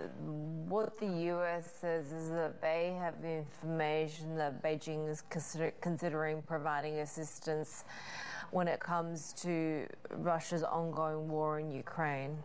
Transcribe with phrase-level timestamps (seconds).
[0.67, 6.97] what the US says is that they have information that Beijing is consider- considering providing
[6.99, 7.83] assistance
[8.49, 12.35] when it comes to Russia's ongoing war in Ukraine?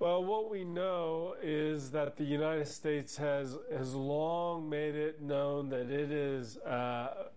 [0.00, 5.68] Well, what we know is that the United States has has long made it known
[5.68, 7.28] that it is uh,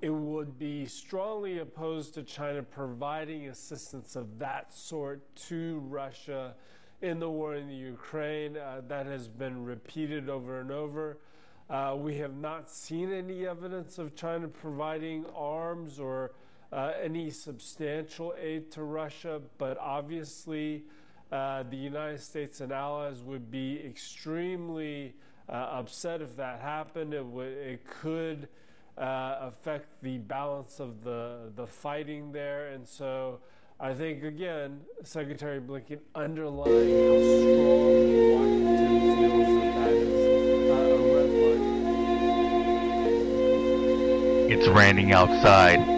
[0.00, 6.54] it would be strongly opposed to China providing assistance of that sort to Russia
[7.00, 8.56] in the war in the Ukraine.
[8.56, 11.18] Uh, that has been repeated over and over.
[11.68, 16.34] Uh, we have not seen any evidence of China providing arms or
[16.72, 20.84] uh, any substantial aid to Russia, but obviously.
[21.32, 25.14] Uh, the United States and allies would be extremely
[25.48, 27.14] uh, upset if that happened.
[27.14, 28.48] It, would, it could
[28.98, 32.68] uh, affect the balance of the, the fighting there.
[32.68, 33.40] And so
[33.80, 40.22] I think, again, Secretary Blinken underlined how strong Washington feels uh.
[44.52, 45.91] It's raining outside.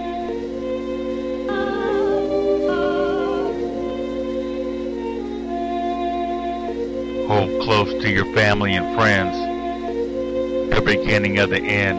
[7.64, 9.34] Close to your family and friends.
[10.74, 11.98] The beginning of the end.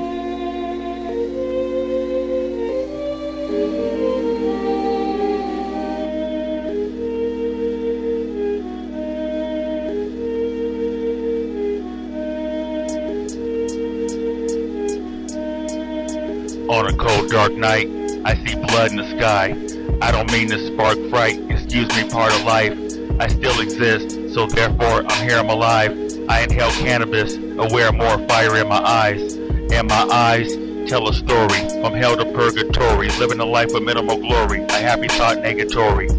[16.69, 17.87] On a cold dark night,
[18.23, 19.55] I see blood in the sky.
[19.99, 22.77] I don't mean to spark fright, excuse me, part of life.
[23.19, 25.91] I still exist, so therefore I'm here, I'm alive.
[26.27, 29.35] I inhale cannabis, aware more fire in my eyes.
[29.35, 30.53] And my eyes
[30.89, 35.07] tell a story, from hell to purgatory, living a life of minimal glory, a happy
[35.07, 36.11] thought negatory.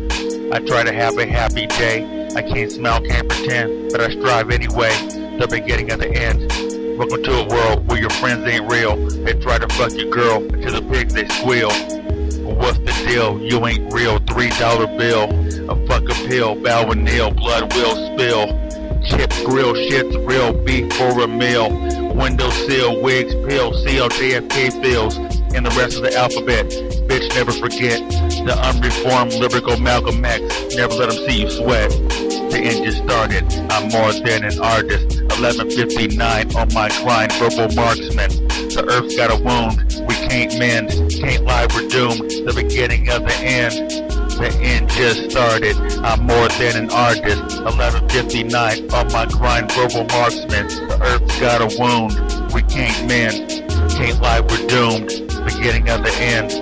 [0.51, 4.51] I try to have a happy day, I can't smile, can't pretend, but I strive
[4.51, 4.97] anyway,
[5.39, 6.51] the beginning of the end.
[6.99, 8.97] Welcome to a world where your friends ain't real.
[8.97, 11.71] They try to fuck your girl until the pigs they squeal.
[12.57, 13.39] What's the deal?
[13.43, 14.19] You ain't real.
[14.21, 15.46] Three dollar bill.
[15.69, 16.55] A fuck a pill.
[16.55, 17.31] Bow and kneel.
[17.31, 18.47] Blood will spill.
[19.05, 20.53] Chips, grill, shit's real.
[20.65, 21.71] Beef for a meal.
[22.15, 25.17] Window sill, wigs, pill, seal, JFK bills.
[25.55, 26.67] And the rest of the alphabet.
[27.09, 27.99] Bitch, never forget.
[28.47, 30.43] The unreformed lyrical Malcolm X.
[30.77, 31.91] Never let them see you sweat.
[31.91, 33.45] The just started.
[33.71, 35.21] I'm more than an artist.
[35.39, 38.31] 1159 on my grind, verbal marksman.
[38.71, 40.07] The earth's got a wound.
[40.07, 41.11] We can't mend.
[41.11, 42.31] Can't lie, we're doomed.
[42.47, 44.06] The beginning of the end.
[44.37, 45.77] The end just started.
[46.05, 47.41] I'm more than an artist.
[47.65, 50.69] 1159 on my grind, verbal marksman.
[50.69, 52.13] The earth's got a wound.
[52.53, 53.65] We can't mend.
[53.93, 55.09] Can't lie, we're doomed.
[55.49, 56.53] Beginning of the end.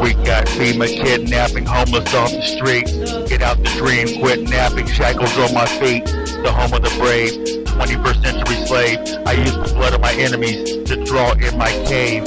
[0.00, 2.86] We got FEMA kidnapping, homeless off the street.
[3.28, 6.06] Get out the dream, quit napping, shackles on my feet.
[6.06, 7.32] The home of the brave,
[7.76, 8.98] 21st century slave.
[9.26, 12.24] I use the blood of my enemies to draw in my cave.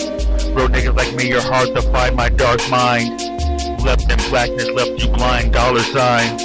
[0.53, 3.34] Real niggas like me are hard to find my dark mind.
[3.85, 6.41] Left in blackness, left you blind, dollar signs.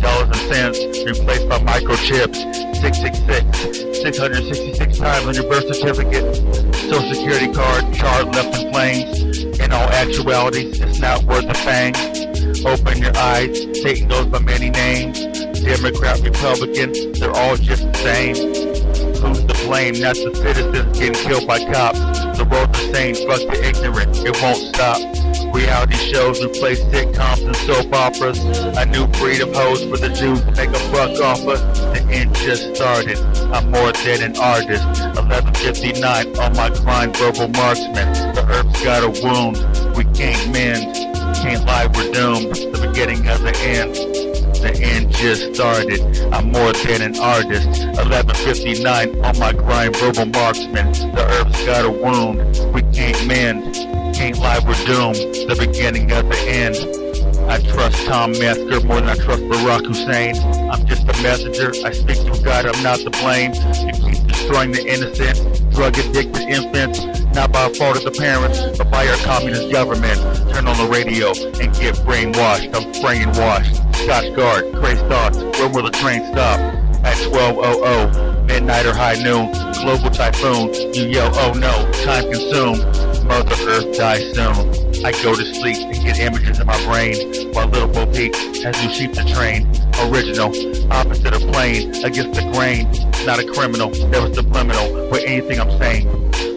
[0.00, 2.36] Dollars and cents replaced by microchips.
[2.80, 6.34] 666, 666 times on your birth certificate.
[6.88, 9.44] Social security card, charred left in flames.
[9.60, 11.94] In all actuality, it's not worth a fang.
[12.64, 15.20] Open your eyes, Satan goes by many names.
[15.60, 18.36] Democrat, Republican, they're all just the same.
[19.20, 20.00] Who's to blame?
[20.00, 22.00] Not the citizens getting killed by cops.
[22.38, 25.19] The world's insane, fuck the ignorant, it won't stop.
[25.52, 28.38] Reality shows replace sitcoms and soap operas.
[28.76, 31.60] A new breed of hoes for the Jews to make a buck off us.
[31.80, 33.18] The end just started.
[33.52, 34.84] I'm more than an artist.
[34.84, 38.12] 1159 on my grind, verbal marksman.
[38.34, 39.56] The earth's got a wound.
[39.96, 40.94] We can't mend.
[41.36, 42.54] Can't lie, we're doomed.
[42.54, 44.09] The beginning of the end.
[44.60, 46.00] The end just started.
[46.34, 47.66] I'm more than an artist.
[47.96, 50.92] 1159 on my grind, verbal marksman.
[50.92, 52.38] The earth's got a wound.
[52.74, 53.74] We can't mend.
[54.14, 55.16] Can't lie, we're doomed.
[55.48, 56.76] The beginning of the end.
[57.50, 60.36] I trust Tom Metzger more than I trust Barack Hussein.
[60.70, 61.72] I'm just a messenger.
[61.84, 62.66] I speak to God.
[62.66, 63.54] I'm not to blame.
[63.54, 65.40] You keep destroying the innocent,
[65.72, 67.00] drug addicted infants.
[67.34, 70.20] Not by fault of the parents, but by our communist government.
[70.52, 71.30] Turn on the radio
[71.60, 72.74] and get brainwashed.
[72.74, 73.79] I'm brainwashed.
[74.04, 75.36] Scotch Guard, crazy thoughts.
[75.36, 76.58] when will the train stop?
[77.04, 79.52] At 1200, midnight or high noon.
[79.82, 80.72] Global typhoon.
[80.94, 81.72] You yell, oh no,
[82.04, 82.80] time consumed.
[83.26, 85.04] Mother Earth dies soon.
[85.04, 88.82] I go to sleep and get images in my brain while Little Bo Peep has
[88.82, 89.68] new sheep to train.
[90.08, 90.48] Original,
[90.92, 92.90] opposite of plain, against the grain.
[93.26, 96.06] Not a criminal, never subliminal with anything I'm saying.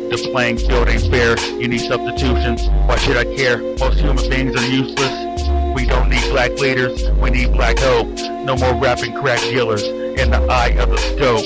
[0.09, 2.67] The playing field ain't fair, you need substitutions.
[2.87, 3.57] Why should I care?
[3.79, 5.22] Most human beings are useless.
[6.03, 8.07] Don't need black leaders, we need black hope.
[8.43, 11.45] No more rapping crack dealers in the eye of the scope.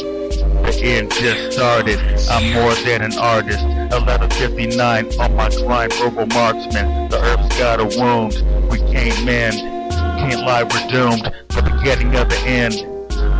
[0.65, 1.99] The end just started.
[2.27, 3.63] I'm more than an artist.
[3.63, 7.07] 1159 on my grind, verbal marksman.
[7.09, 8.33] The earth's got a wound.
[8.71, 9.57] We can't mend.
[9.91, 11.31] Can't lie, we're doomed.
[11.49, 12.73] The beginning of the end.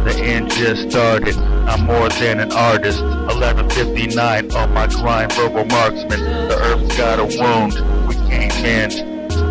[0.05, 1.35] The end just started.
[1.35, 3.01] I'm more than an artist.
[3.01, 6.19] 1159 on my grind, verbal marksman.
[6.47, 7.73] The earth's got a wound.
[8.07, 8.93] We can't mend.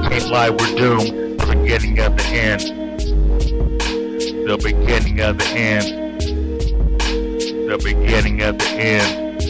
[0.09, 1.26] Can't lie, we're doomed.
[1.63, 2.61] Beginning of the end.
[4.47, 6.07] The beginning of the end
[7.67, 9.41] the beginning of the end.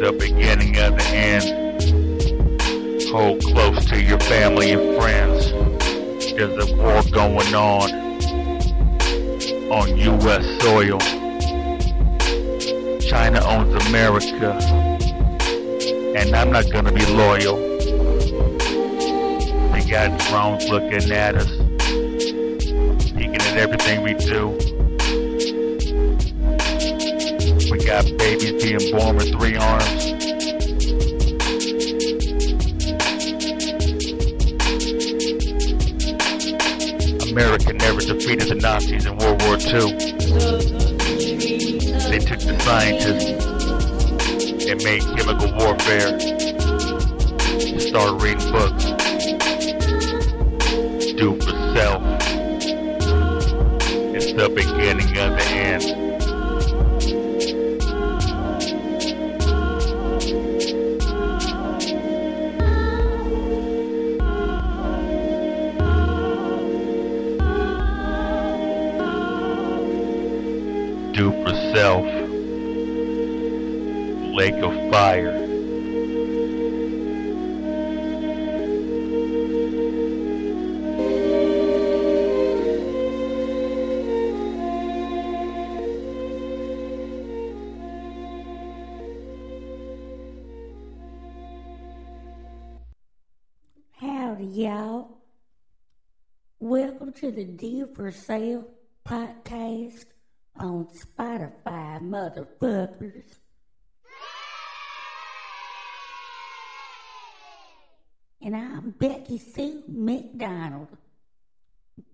[0.00, 1.44] The beginning of the end.
[3.10, 5.50] Hold close to your family and friends.
[6.32, 7.90] There's a war going on
[9.72, 10.44] on U.S.
[10.62, 11.00] soil.
[13.00, 14.52] China owns America.
[16.16, 17.75] And I'm not gonna be loyal.
[19.96, 21.46] Got drones looking at us.
[23.12, 24.48] Peeking at everything we do.
[27.70, 30.04] We got babies being born with three arms.
[37.30, 39.96] America never defeated the Nazis in World War II.
[42.10, 43.46] They took the scientists
[44.66, 46.20] and made chemical warfare.
[47.80, 49.15] Started reading books.
[51.16, 51.40] For
[51.74, 52.02] self.
[54.14, 55.82] It's the beginning of the end.
[71.14, 72.04] Duper self,
[74.36, 75.35] lake of fire.
[97.26, 98.66] To the Do for Self
[99.04, 100.04] podcast
[100.60, 103.24] on Spotify, motherfuckers.
[108.40, 110.86] and I'm Becky Sue McDonald,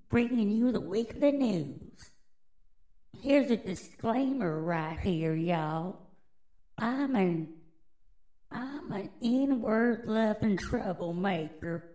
[0.09, 2.11] bringing you the weekly news.
[3.20, 5.99] Here's a disclaimer right here, y'all.
[6.79, 7.53] I'm an
[8.50, 11.93] I'm an N-word loving troublemaker.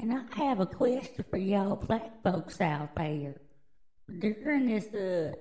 [0.00, 3.40] And I have a question for y'all black folks out there.
[4.20, 5.32] During this uh,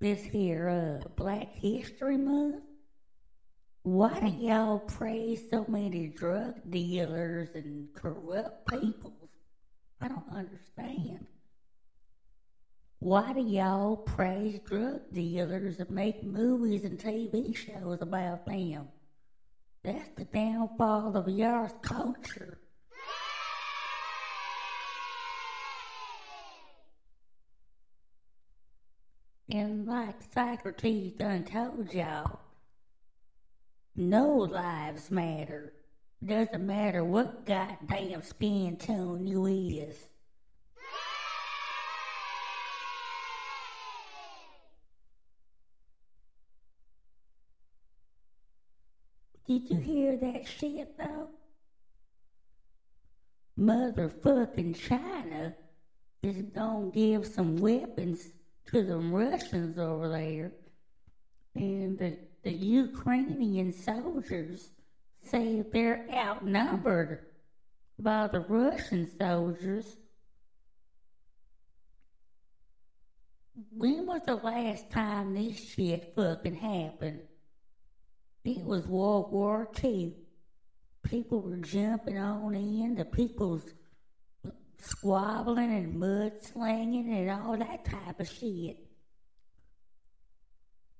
[0.00, 2.64] this here uh, Black History Month,
[3.84, 9.30] why do y'all praise so many drug dealers and corrupt people?
[10.00, 11.28] I don't understand.
[12.98, 18.88] Why do y'all praise drug dealers and make movies and TV shows about them?
[19.84, 22.58] That's the downfall of y'all's culture.
[29.50, 32.38] And like Socrates done told y'all,
[33.96, 35.72] no lives matter.
[36.24, 39.96] Doesn't matter what goddamn skin tone you is.
[49.48, 51.28] Did you hear that shit though?
[53.58, 55.56] Motherfucking China
[56.22, 58.28] is gonna give some weapons
[58.70, 60.52] to the Russians over there,
[61.54, 64.70] and the, the Ukrainian soldiers
[65.22, 67.26] say they're outnumbered
[67.98, 69.96] by the Russian soldiers.
[73.72, 77.20] When was the last time this shit fucking happened?
[78.44, 80.14] It was World War II.
[81.02, 83.64] People were jumping on in, the people's
[85.00, 88.76] squabbling and mudslinging and all that type of shit.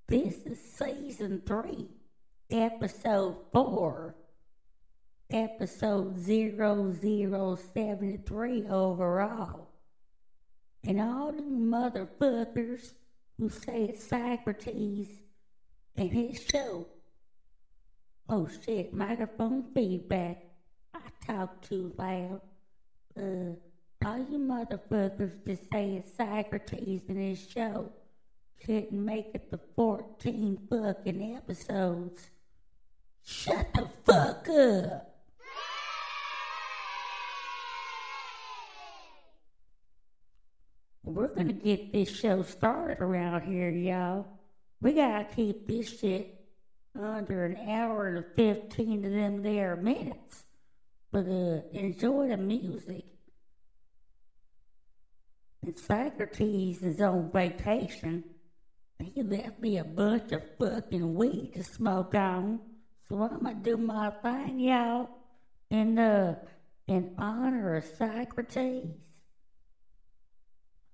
[0.07, 1.89] this is season three,
[2.51, 4.15] episode four,
[5.31, 9.69] episode zero zero seventy three overall.
[10.83, 12.93] And all the motherfuckers
[13.39, 15.09] who say it's Socrates
[15.97, 16.87] and his show.
[18.29, 20.45] Oh shit, microphone feedback.
[20.95, 22.41] I talk too loud.
[23.19, 23.55] Uh,
[24.05, 27.93] all you motherfuckers that say Socrates in his show
[28.65, 32.31] couldn't make it to 14 fucking episodes.
[33.23, 35.11] Shut the fuck up.
[41.03, 44.27] We're gonna get this show started around here, y'all.
[44.81, 46.34] We gotta keep this shit
[46.99, 50.45] under an hour and 15 of them there minutes.
[51.11, 53.05] But uh, enjoy the music.
[55.63, 58.25] And Socrates is on vacation.
[59.03, 62.61] He left me a bunch of fucking weed to smoke on.
[63.09, 65.09] So I'm gonna do my thing, y'all.
[65.71, 66.37] In uh
[66.87, 68.89] in honor of Socrates.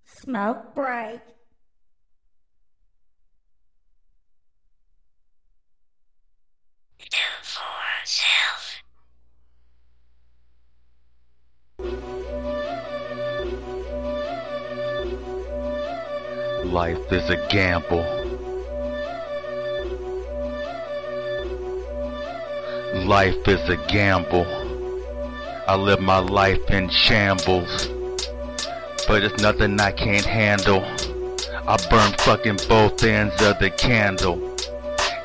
[0.04, 1.20] Smoke break.
[16.70, 18.04] Life is a gamble.
[23.08, 24.46] Life is a gamble.
[25.66, 27.88] I live my life in shambles.
[29.08, 30.84] But it's nothing I can't handle.
[31.66, 34.56] I burn fucking both ends of the candle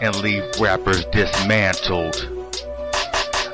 [0.01, 2.27] and leave rappers dismantled.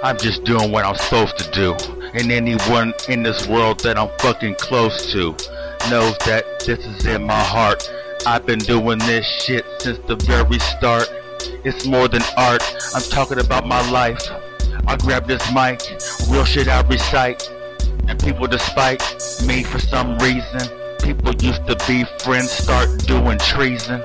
[0.02, 1.74] I'm just doing what I'm supposed to do.
[2.14, 5.36] And anyone in this world that I'm fucking close to
[5.90, 7.92] knows that this is in my heart.
[8.26, 11.12] I've been doing this shit since the very start.
[11.64, 12.64] It's more than art.
[12.94, 14.22] I'm talking about my life.
[14.88, 15.82] I grab this mic,
[16.30, 17.50] real shit I recite.
[18.08, 19.02] And people despite
[19.46, 20.62] me for some reason.
[21.02, 24.02] People used to be friends, start doing treason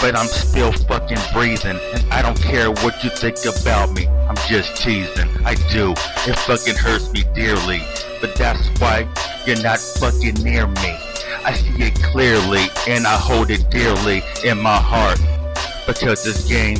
[0.00, 1.78] but I'm still fucking breathing.
[1.92, 4.06] And I don't care what you think about me.
[4.06, 5.28] I'm just teasing.
[5.44, 5.92] I do.
[6.26, 7.80] It fucking hurts me dearly.
[8.20, 9.08] But that's why
[9.46, 10.96] you're not fucking near me.
[11.44, 15.20] I see it clearly and I hold it dearly in my heart.
[15.86, 16.78] Because this game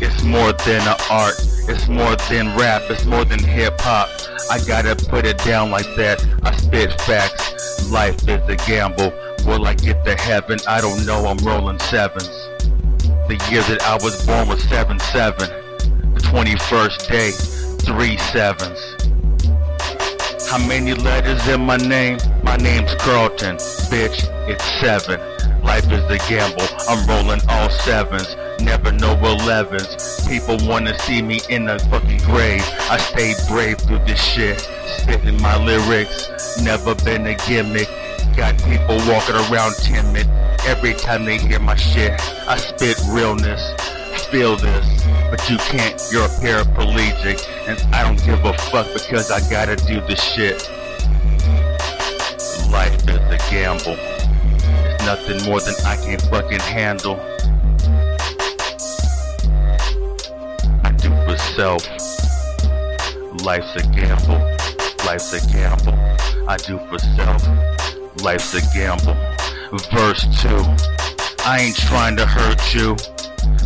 [0.00, 1.34] is more than an art.
[1.68, 2.82] It's more than rap.
[2.90, 4.08] It's more than hip hop.
[4.50, 6.26] I gotta put it down like that.
[6.42, 7.90] I spit facts.
[7.90, 9.12] Life is a gamble.
[9.46, 10.58] Will I get to heaven?
[10.66, 12.28] I don't know, I'm rolling sevens.
[13.28, 15.38] The year that I was born was 7-7.
[16.14, 17.30] The 21st day,
[17.84, 18.80] three sevens.
[20.50, 22.18] How many letters in my name?
[22.42, 23.56] My name's Carlton.
[23.88, 25.20] Bitch, it's seven.
[25.62, 26.66] Life is a gamble.
[26.88, 28.34] I'm rolling all sevens.
[28.60, 30.26] Never no elevens.
[30.26, 32.64] People wanna see me in a fucking grave.
[32.90, 34.58] I stay brave through this shit.
[34.98, 36.28] Spitting my lyrics.
[36.62, 37.88] Never been a gimmick.
[38.40, 40.26] Got people walking around timid
[40.64, 42.12] every time they hear my shit.
[42.48, 43.60] I spit realness,
[44.30, 46.02] feel this, but you can't.
[46.10, 50.56] You're a paraplegic, and I don't give a fuck because I gotta do the shit.
[52.72, 53.98] Life is a gamble.
[53.98, 57.20] It's nothing more than I can fucking handle.
[60.82, 61.86] I do for self.
[63.44, 64.40] Life's a gamble.
[65.04, 65.92] Life's a gamble.
[66.48, 67.79] I do for self.
[68.22, 69.14] Life's a gamble.
[69.92, 70.48] Verse 2.
[71.44, 72.96] I ain't trying to hurt you.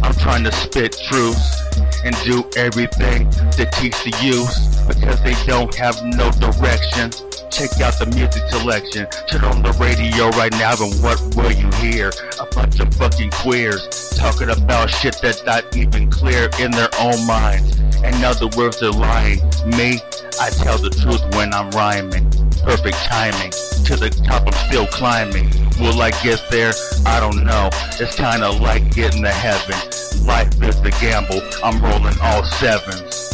[0.02, 1.60] I'm trying to spit truths
[2.04, 7.10] and do everything to teach the youth because they don't have no direction.
[7.54, 9.06] Check out the music selection.
[9.30, 12.10] Turn on the radio right now and what will you hear?
[12.40, 17.24] A bunch of fucking queers talking about shit that's not even clear in their own
[17.28, 17.78] minds.
[18.02, 19.38] In other words, they're lying.
[19.70, 20.02] Me,
[20.42, 22.28] I tell the truth when I'm rhyming.
[22.66, 23.52] Perfect timing.
[23.86, 25.46] To the top, I'm still climbing.
[25.78, 26.72] Will I get there?
[27.06, 27.70] I don't know.
[28.02, 29.78] It's kinda like getting to heaven.
[30.26, 31.38] Life is the gamble.
[31.62, 33.33] I'm rolling all sevens.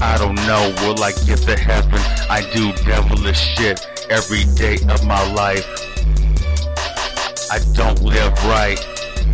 [0.00, 1.98] I don't know, will I get to heaven?
[2.30, 5.66] I do devilish shit every day of my life.
[7.50, 8.78] I don't live right,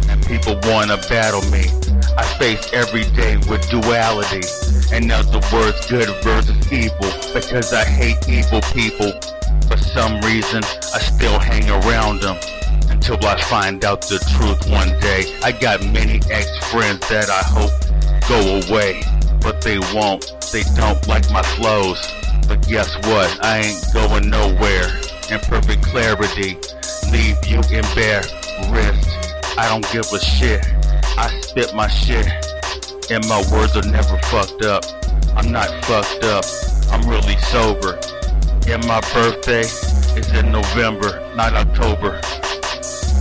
[0.09, 1.65] and people wanna battle me.
[2.17, 4.43] I face every day with duality.
[4.95, 9.13] In other words, good versus evil, because I hate evil people.
[9.69, 10.63] For some reason,
[10.95, 12.39] I still hang around them
[12.89, 15.25] until I find out the truth one day.
[15.43, 17.73] I got many ex-friends that I hope
[18.29, 19.03] go away,
[19.45, 20.35] but they won't.
[20.51, 22.01] They don't like my flows.
[22.49, 23.39] But guess what?
[23.45, 24.89] I ain't going nowhere.
[25.31, 26.57] In perfect clarity,
[27.13, 28.35] leave you embarrassed.
[29.57, 30.67] I don't give a shit.
[31.17, 32.27] I spit my shit,
[33.11, 34.85] and my words are never fucked up.
[35.37, 36.45] I'm not fucked up.
[36.91, 38.01] I'm really sober.
[38.67, 42.21] And my birthday is in November, not October.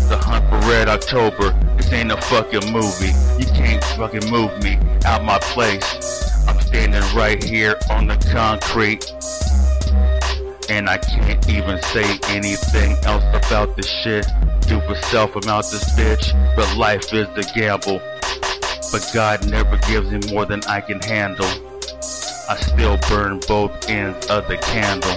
[0.10, 1.52] The hunt for red October.
[1.84, 3.12] This ain't a fucking movie.
[3.38, 6.48] You can't fucking move me out my place.
[6.48, 9.12] I'm standing right here on the concrete.
[10.70, 14.26] And I can't even say anything else about this shit.
[14.66, 16.56] For self, I'm out this bitch.
[16.56, 18.00] But life is the gamble.
[18.94, 21.46] But God never gives me more than I can handle.
[22.50, 25.12] I still burn both ends of the candle.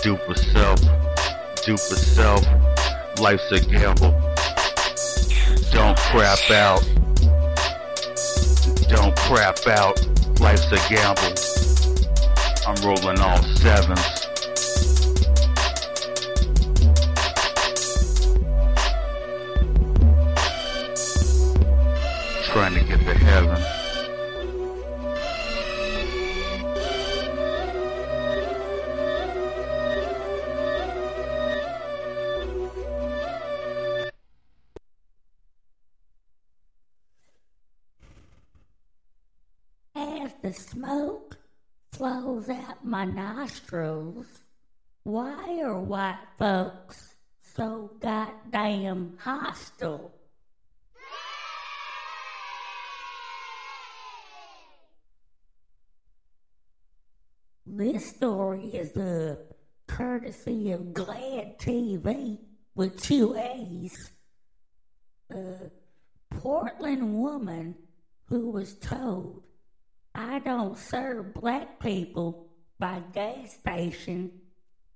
[0.00, 0.80] For self.
[1.64, 2.46] For self.
[3.18, 4.27] Life's a gamble.
[5.70, 6.82] Don't crap out.
[8.88, 9.98] Don't crap out.
[10.40, 11.34] Life's a gamble.
[12.66, 14.26] I'm rolling all sevens.
[22.46, 23.77] Trying to get to heaven.
[40.48, 41.36] The smoke
[41.92, 44.26] flows out my nostrils,
[45.02, 50.10] why are white folks so goddamn hostile?
[57.66, 59.38] This story is the
[59.86, 62.38] courtesy of Glad TV
[62.74, 64.12] with two A's.
[65.30, 65.70] A
[66.30, 67.74] Portland woman
[68.24, 69.42] who was told,
[70.18, 74.32] I don't serve black people by gas station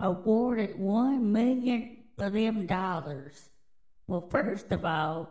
[0.01, 3.51] awarded one million of them dollars.
[4.09, 5.31] Well, first of all,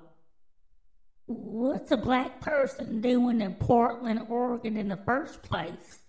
[1.25, 5.99] what's a black person doing in Portland, Oregon in the first place?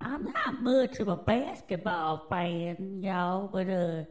[0.00, 4.04] I'm not much of a basketball fan, y'all, but uh,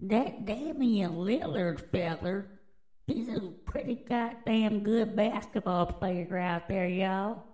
[0.00, 2.46] that Damian Lillard feller,
[3.06, 7.44] he's a pretty goddamn good basketball player out there, y'all.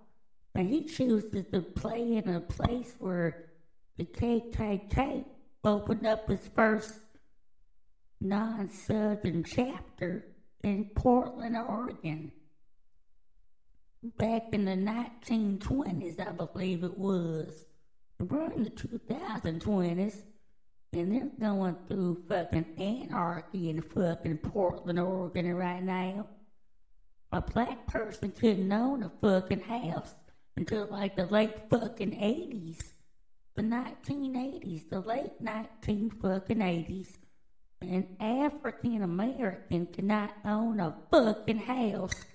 [0.55, 3.49] And he chooses to play in a place where
[3.97, 5.25] the KKK
[5.63, 6.93] opened up its first
[8.21, 10.25] non-southern chapter
[10.63, 12.31] in Portland, Oregon
[14.17, 17.65] back in the 1920s, I believe it was.
[18.19, 20.15] We're in the 2020s,
[20.91, 26.27] and they're going through fucking anarchy in fucking Portland, Oregon right now.
[27.31, 30.13] A black person couldn't own a fucking house
[30.55, 32.83] until like the late fucking 80s.
[33.55, 37.09] The 1980s, the late 19 fucking 80s.
[37.81, 42.25] An African American cannot own a fucking house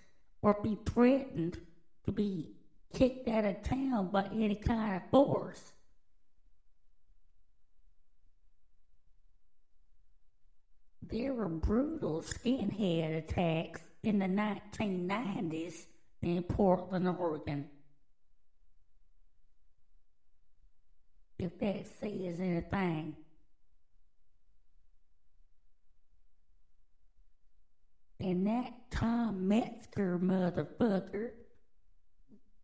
[0.43, 1.59] or be threatened
[2.05, 2.53] to be
[2.93, 5.73] kicked out of town by any kind of force.
[11.03, 15.87] There were brutal skinhead attacks in the 1990s
[16.21, 17.69] in Portland, Oregon.
[21.39, 23.17] if that says anything.
[28.21, 31.31] And that Tom Metzger motherfucker,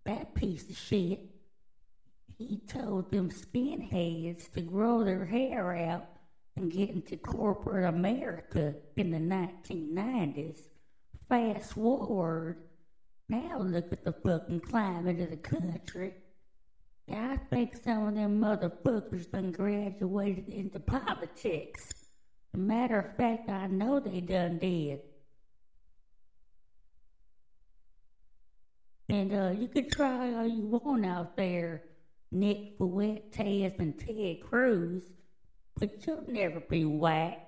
[0.04, 1.20] that piece of shit,
[2.36, 6.06] he told them skinheads to grow their hair out
[6.56, 10.58] and get into corporate America in the 1990s.
[11.28, 12.58] Fast forward,
[13.28, 16.14] now look at the fucking climate of the country.
[17.12, 21.92] I think some of them motherfuckers done graduated into politics.
[22.56, 25.00] Matter of fact, I know they done did.
[29.08, 31.82] And uh, you can try all you want out there,
[32.32, 35.02] Nick Fuentes and Ted Cruz,
[35.78, 37.38] but you'll never be white.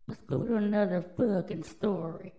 [0.08, 2.34] let's go to another fucking story.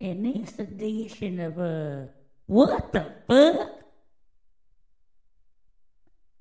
[0.00, 2.06] In this edition of uh,
[2.46, 3.70] what the fuck?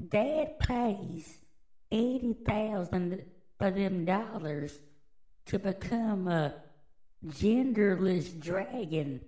[0.09, 1.37] Dad pays
[1.91, 3.23] eighty thousand
[3.59, 4.79] of them dollars
[5.45, 6.53] to become a
[7.25, 9.21] genderless dragon.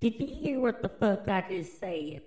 [0.00, 2.22] Did you hear what the fuck I just said?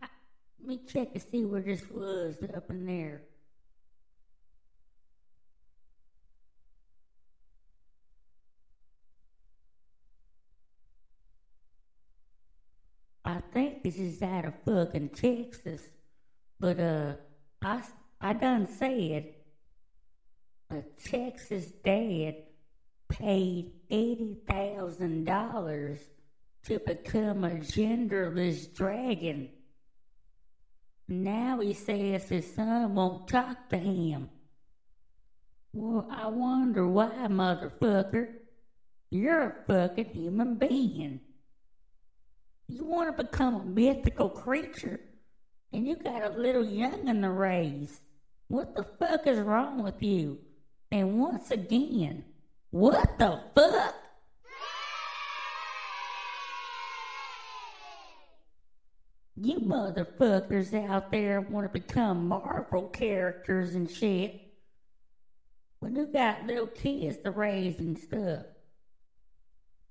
[0.00, 0.06] I-
[0.55, 3.22] Let me check and see where this was up in there.
[13.24, 15.82] I think this is out of fucking Texas,
[16.60, 17.14] but uh,
[17.60, 17.82] I
[18.20, 19.34] I done said
[20.70, 22.36] a Texas dad
[23.08, 25.98] paid eighty thousand dollars
[26.66, 29.50] to become a genderless dragon.
[31.08, 34.28] Now he says his son won't talk to him.
[35.72, 38.28] Well, I wonder why, motherfucker.
[39.10, 41.20] You're a fucking human being.
[42.68, 45.00] You want to become a mythical creature,
[45.72, 48.00] and you got a little youngin' to raise.
[48.48, 50.38] What the fuck is wrong with you?
[50.90, 52.24] And once again,
[52.70, 53.94] what the fuck?
[59.38, 64.40] You motherfuckers out there want to become Marvel characters and shit.
[65.80, 68.44] When you got little kids to raise and stuff.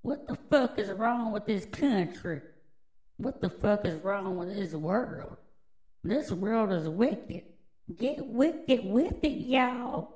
[0.01, 2.41] What the fuck is wrong with this country?
[3.17, 5.37] What the fuck is wrong with this world?
[6.03, 7.43] This world is wicked.
[7.95, 10.15] Get wicked with it, y'all.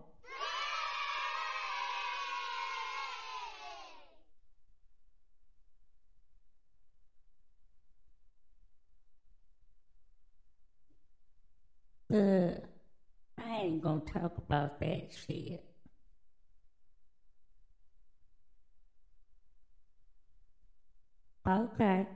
[12.11, 12.49] Uh,
[13.37, 15.63] I ain't gonna talk about that shit.
[21.47, 22.07] Okay.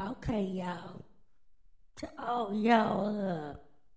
[0.00, 1.04] Okay, y'all.
[1.96, 3.54] To all y'all uh,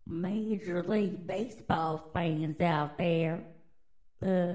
[0.08, 3.44] Major League Baseball fans out there,
[4.24, 4.54] uh,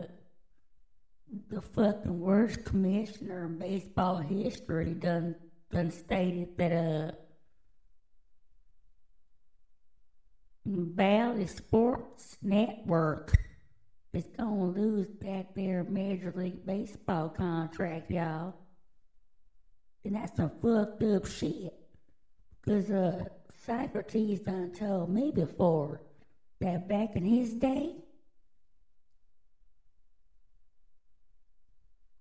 [1.49, 5.35] the fucking worst commissioner in baseball history done
[5.71, 7.13] done stated that uh
[10.85, 13.33] Bally Sports Network
[14.13, 18.55] is gonna lose back their Major League Baseball contract, y'all.
[20.05, 21.73] And that's some fucked up shit.
[22.67, 23.25] Cause uh,
[23.65, 26.03] Socrates done told me before
[26.61, 27.95] that back in his day,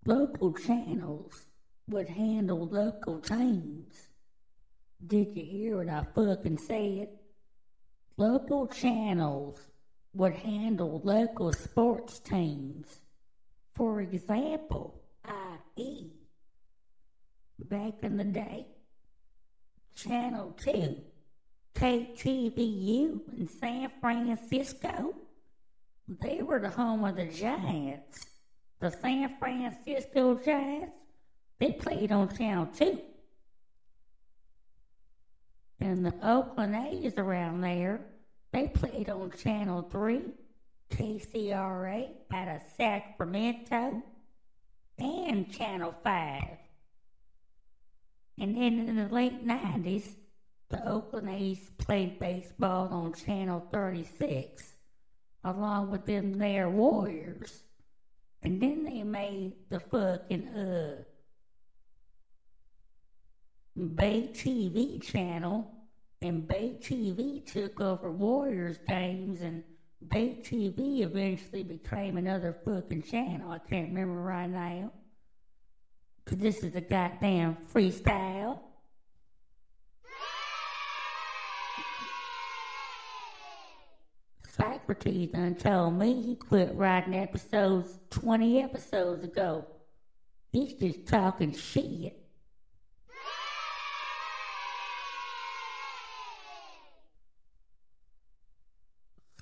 [0.05, 1.47] local channels
[1.89, 4.09] would handle local teams.
[5.05, 7.09] Did you hear what I fucking said?
[8.17, 9.60] Local channels
[10.13, 12.99] would handle local sports teams.
[13.75, 16.12] For example, i.e.,
[17.60, 18.67] back in the day,
[19.97, 20.95] Channel 2,
[21.75, 25.13] KTVU in San Francisco,
[26.08, 28.28] they were the home of the Giants.
[28.80, 30.93] The San Francisco Giants,
[31.60, 33.01] they played on Channel 2.
[35.79, 38.01] And the Oakland A's around there,
[38.51, 40.21] they played on Channel 3,
[40.91, 44.01] KCRA out of Sacramento,
[44.97, 46.43] and Channel 5.
[48.39, 50.15] And then in the late 90s,
[50.69, 54.73] the Oakland A's played baseball on Channel 36,
[55.43, 57.61] along with them their Warriors.
[58.41, 61.03] And then they made the fucking, uh,
[63.75, 65.69] Bay TV channel,
[66.21, 69.63] and Bay TV took over Warriors games, and
[70.07, 73.51] Bay TV eventually became another fucking channel.
[73.51, 74.91] I can't remember right now.
[76.25, 78.59] Cause this is a goddamn freestyle.
[84.47, 89.67] Socrates done told me he quit writing episodes 20 episodes ago.
[90.51, 92.24] He's just talking shit.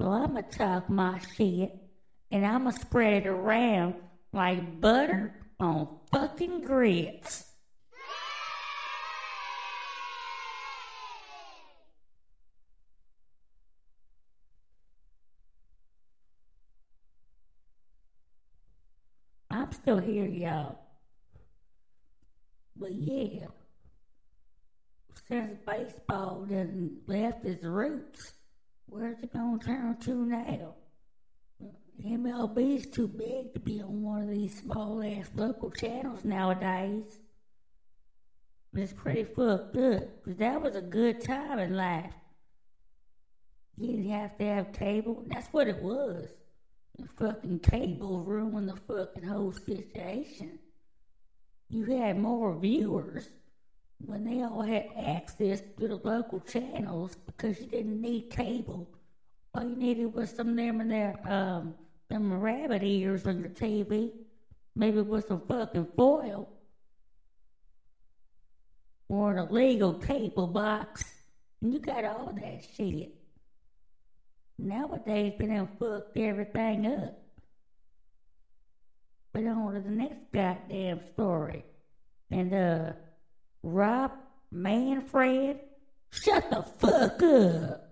[0.03, 1.71] So I'ma talk my shit
[2.29, 3.95] and I'ma spread it around
[4.33, 7.45] like butter on fucking grits.
[19.49, 20.79] I'm still here, y'all.
[22.75, 23.45] But yeah,
[25.29, 28.33] since baseball done left its roots,
[28.85, 30.75] where's it gonna turn to now?
[32.03, 37.19] MLB's too big to be on one of these small ass local channels nowadays.
[38.71, 42.13] But it's pretty fucked up, 'cause that was a good time in life.
[43.77, 45.23] You didn't have to have cable.
[45.27, 46.33] That's what it was.
[46.97, 50.59] The fucking cable ruined the fucking whole situation.
[51.69, 53.29] You had more viewers
[54.05, 58.89] when they all had access to the local channels because you didn't need cable.
[59.53, 61.75] All you needed was some them and their um
[62.09, 64.11] them rabbit ears on your TV,
[64.75, 66.49] maybe with some fucking foil.
[69.09, 71.03] Or an illegal cable box.
[71.61, 73.15] And you got all that shit.
[74.59, 77.19] Nowadays they done fucked everything up.
[79.31, 81.63] But on to the next goddamn story.
[82.29, 82.91] And uh
[83.63, 84.11] Rob
[84.51, 85.59] Manfred,
[86.11, 87.89] shut the fuck up.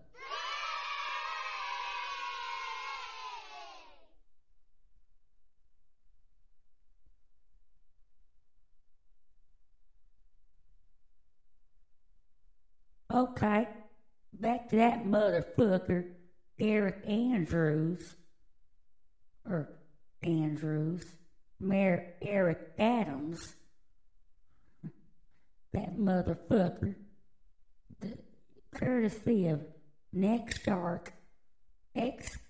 [13.14, 13.68] Okay,
[14.34, 16.06] back to that motherfucker,
[16.60, 18.16] Eric Andrews,
[19.46, 19.70] or
[20.24, 21.06] Andrews,
[21.60, 23.56] Mayor Eric Adams.
[25.74, 26.96] That motherfucker,
[28.00, 28.18] the
[28.74, 29.62] courtesy of
[30.16, 31.08] NextShark,
[31.96, 32.50] XNYPD,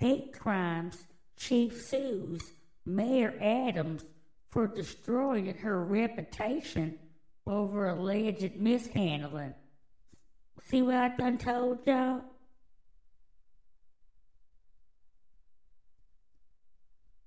[0.00, 2.52] hate crimes, chief sues
[2.84, 4.04] Mayor Adams
[4.50, 6.98] for destroying her reputation
[7.46, 9.54] over alleged mishandling.
[10.64, 12.22] See what I done told y'all?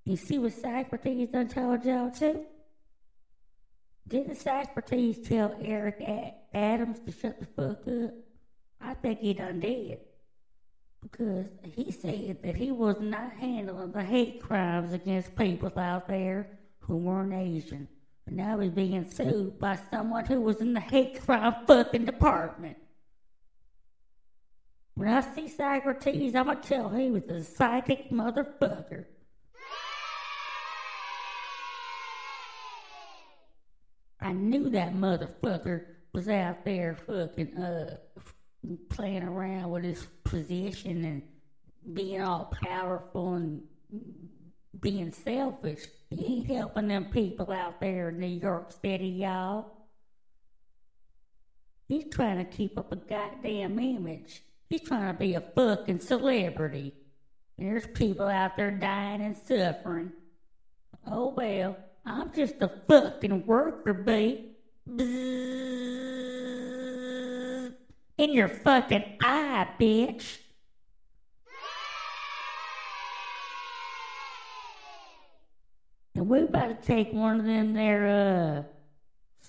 [0.03, 2.45] You see what Socrates done told y'all too?
[4.11, 6.03] Didn't Socrates tell Eric
[6.53, 8.13] Adams to shut the fuck up?
[8.81, 9.99] I think he done did.
[11.01, 16.45] Because he said that he was not handling the hate crimes against people out there
[16.79, 17.87] who weren't Asian.
[18.27, 22.77] And now he's being sued by someone who was in the hate crime fucking department.
[24.95, 29.05] When I see Socrates, I'm gonna tell him he was a psychic motherfucker.
[34.31, 37.97] I knew that motherfucker was out there fucking uh
[38.87, 41.21] playing around with his position and
[41.93, 43.61] being all powerful and
[44.79, 45.81] being selfish.
[46.09, 49.69] He ain't helping them people out there in New York City, y'all.
[51.89, 54.43] He's trying to keep up a goddamn image.
[54.69, 56.93] He's trying to be a fucking celebrity.
[57.57, 60.13] And there's people out there dying and suffering.
[61.05, 64.51] Oh well, I'm just a fucking worker bee.
[68.17, 70.39] In your fucking eye, bitch.
[76.15, 78.63] And we about to take one of them there, uh,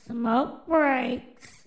[0.07, 1.62] smoke breaks.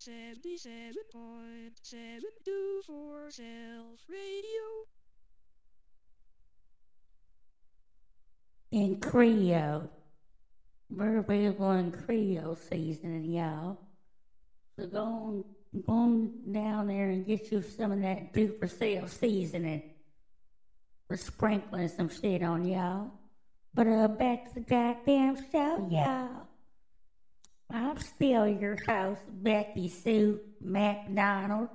[0.00, 4.86] 77.72 for Self Radio.
[8.70, 9.90] in Creole.
[10.88, 13.78] We're available in Creole seasoning, y'all.
[14.78, 15.44] So go on,
[15.86, 19.82] go on down there and get you some of that do for self seasoning.
[21.08, 23.12] We're sprinkling some shit on y'all.
[23.74, 26.48] But uh, back to the goddamn show, y'all.
[27.72, 31.68] I'm still your host, Becky Sue McDonald.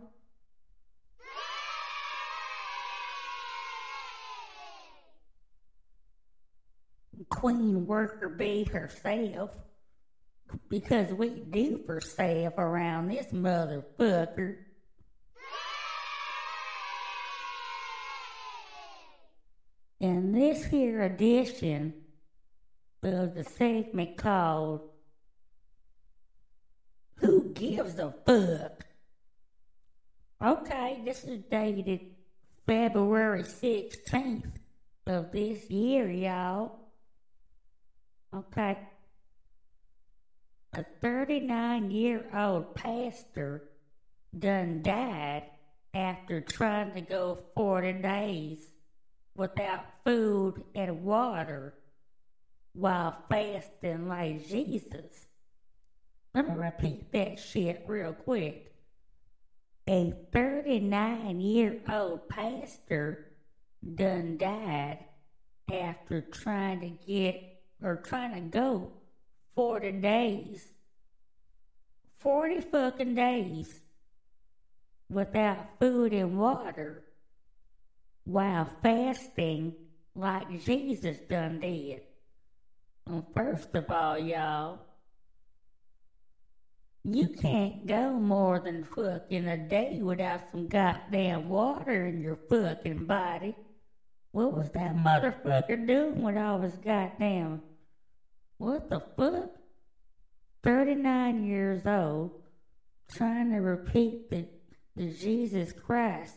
[7.30, 9.52] Queen Worker Bee herself.
[10.70, 14.58] Because we do for self around this motherfucker.
[20.00, 21.93] In this here edition
[23.02, 24.82] of the segment called
[27.56, 28.86] Gives a Fuck?
[30.43, 32.01] Okay, this is dated
[32.68, 34.51] February 16th
[35.08, 36.74] of this year, y'all.
[38.36, 38.78] Okay.
[40.74, 43.70] A 39 year old pastor
[44.38, 45.43] done died
[45.93, 48.60] after trying to go 40 days
[49.38, 51.74] without food and water
[52.74, 55.28] while fasting like Jesus.
[56.36, 58.74] Let me repeat that shit real quick.
[59.88, 63.32] A 39 year old pastor
[63.96, 65.00] done died
[65.72, 67.42] after trying to get
[67.82, 68.92] or trying to go
[69.56, 70.74] 40 days.
[72.18, 73.80] 40 fucking days
[75.10, 77.06] without food and water
[78.26, 79.74] while fasting
[80.14, 82.02] like Jesus done did.
[83.08, 84.80] And first of all, y'all,
[87.08, 93.06] you can't go more than fucking a day without some goddamn water in your fucking
[93.06, 93.56] body.
[94.32, 97.62] What was that motherfucker doing with all his goddamn?
[98.58, 99.51] What the fuck?
[100.64, 102.32] 39 years old,
[103.14, 104.47] trying to repeat the,
[104.95, 106.34] the Jesus Christ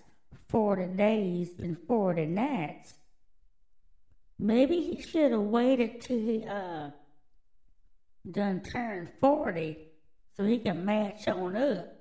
[0.51, 2.93] 40 days and 40 nights.
[4.39, 6.91] Maybe he should have waited till he, uh,
[8.31, 9.88] done turned 40
[10.39, 11.97] so he can match on up.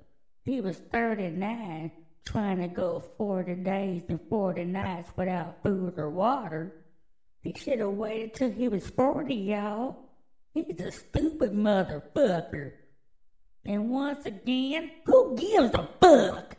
[0.46, 1.92] He was 39
[2.24, 6.74] trying to go 40 days and 40 nights without food or water.
[7.42, 9.98] He should have waited till he was 40, y'all.
[10.54, 12.74] He's a stupid motherfucker.
[13.66, 16.58] And once again, who gives a fuck?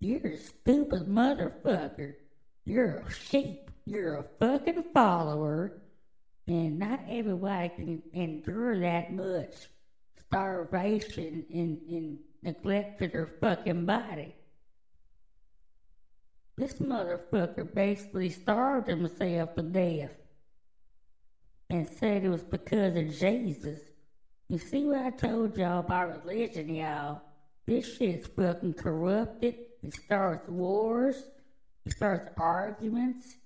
[0.00, 2.14] You're a stupid motherfucker.
[2.64, 3.63] You're a sheep.
[3.86, 5.80] You're a fucking follower.
[6.46, 9.54] And not everybody can endure that much
[10.26, 14.34] starvation and, and neglect to their fucking body.
[16.56, 20.12] This motherfucker basically starved himself to death
[21.70, 23.80] and said it was because of Jesus.
[24.48, 27.22] You see what I told y'all about religion, y'all?
[27.66, 29.56] This shit's fucking corrupted.
[29.82, 31.16] It starts wars.
[31.86, 33.36] It starts arguments.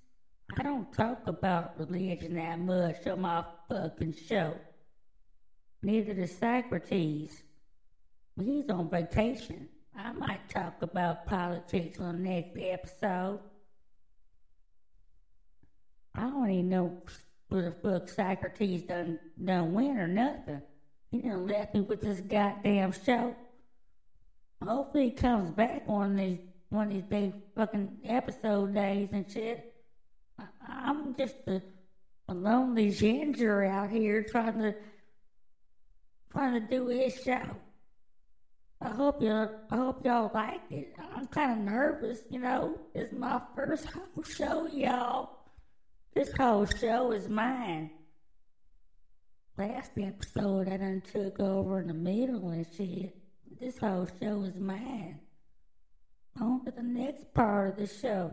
[0.56, 4.54] I don't talk about religion that much on my fucking show.
[5.82, 7.42] Neither does Socrates.
[8.40, 9.68] He's on vacation.
[9.96, 13.40] I might talk about politics on the next episode.
[16.14, 17.02] I don't even know
[17.48, 20.62] what the fuck Socrates done, done win or nothing.
[21.10, 23.36] He done left me with this goddamn show.
[24.64, 26.38] Hopefully he comes back on these
[26.70, 29.67] one of these big fucking episode days and shit.
[30.68, 31.62] I'm just a,
[32.28, 34.74] a lonely ginger out here trying to
[36.30, 37.56] trying to do his show.
[38.80, 40.94] I hope you I hope y'all like it.
[41.14, 42.78] I'm kind of nervous, you know.
[42.94, 45.30] It's my first whole show, y'all.
[46.14, 47.90] This whole show is mine.
[49.56, 53.16] Last episode I done took over in the middle and shit.
[53.60, 55.18] This whole show is mine.
[56.40, 58.32] On to the next part of the show.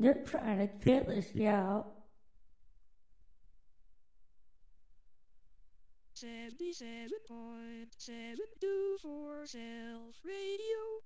[0.00, 1.92] They're trying to kill us, y'all.
[6.16, 11.02] 77.72 for Self Radio.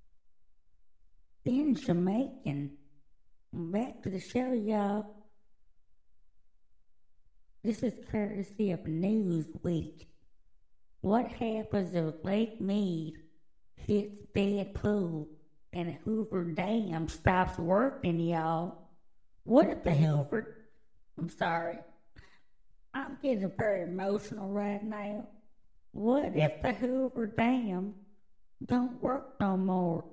[1.44, 2.76] Being Jamaican.
[3.52, 5.24] Back to the show, y'all.
[7.64, 10.06] This is courtesy of Newsweek.
[11.00, 13.14] What happens if Lake Mead
[13.74, 15.30] hits dead pool
[15.72, 18.83] and Hoover Dam stops working, y'all?
[19.44, 20.54] What if the Hilford?
[21.18, 21.78] I'm sorry.
[22.94, 25.26] I'm getting very emotional right now.
[25.92, 27.94] What if the Hoover Dam
[28.64, 30.04] don't work no more?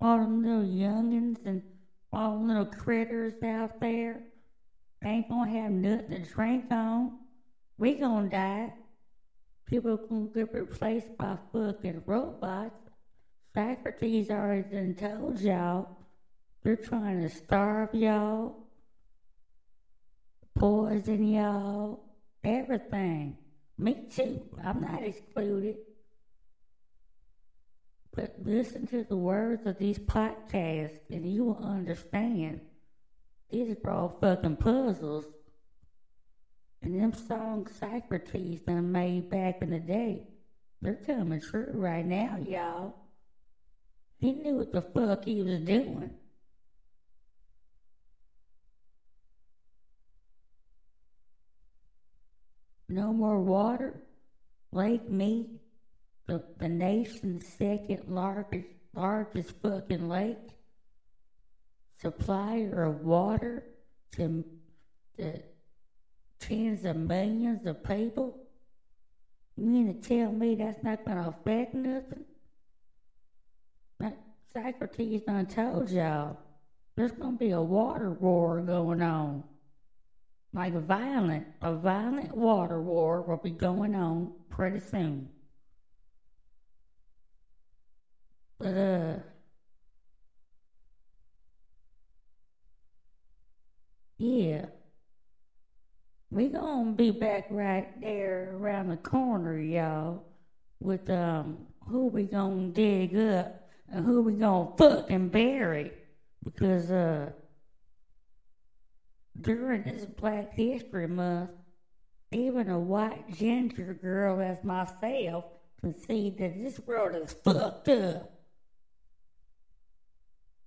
[0.00, 1.62] All them little youngins and
[2.12, 4.22] all them little critters out there
[5.04, 7.18] ain't gonna have nothing to drink on.
[7.78, 8.74] We gonna die.
[9.66, 12.90] People gonna get replaced by fucking robots.
[13.54, 16.03] Socrates already done told y'all
[16.64, 18.56] they're trying to starve y'all,
[20.54, 22.00] poison y'all,
[22.42, 23.36] everything.
[23.76, 24.40] Me too.
[24.64, 25.76] I'm not excluded.
[28.14, 32.60] But listen to the words of these podcasts and you will understand.
[33.50, 35.26] These are all fucking puzzles.
[36.80, 40.28] And them songs Socrates done made back in the day,
[40.80, 42.94] they're coming true right now, y'all.
[44.18, 46.10] He knew what the fuck he was doing.
[52.94, 54.04] No more water.
[54.70, 55.58] Lake Mead,
[56.28, 60.38] the, the nation's second largest, largest fucking lake,
[62.00, 63.64] supplier of water
[64.12, 64.44] to
[66.38, 68.38] tens of millions of people.
[69.56, 72.24] You mean to tell me that's not going to affect nothing?
[73.98, 74.16] That
[74.52, 76.38] Socrates done told y'all
[76.94, 79.42] there's going to be a water war going on.
[80.54, 85.28] Like a violent, a violent water war will be going on pretty soon.
[88.60, 89.16] But, uh,
[94.16, 94.66] yeah.
[96.30, 100.22] We gonna be back right there around the corner, y'all,
[100.78, 105.90] with, um, who we gonna dig up and who we gonna fucking bury.
[106.44, 107.32] Because, uh,
[109.40, 111.50] during this Black History Month,
[112.32, 115.44] even a white ginger girl as myself
[115.80, 118.32] can see that this world is fucked up.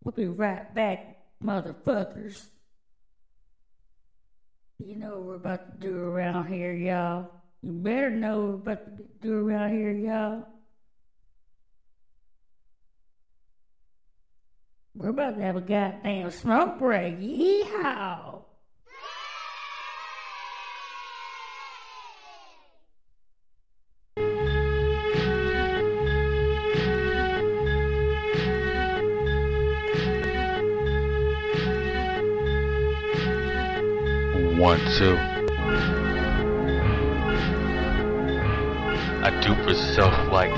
[0.04, 2.46] We'll be right back, motherfuckers.
[4.80, 7.32] You know what we're about to do around here, y'all.
[7.64, 10.48] You better know what we're about to do around here, y'all.
[14.94, 17.20] We're about to have a goddamn smoke break.
[17.20, 18.37] Yeehaw!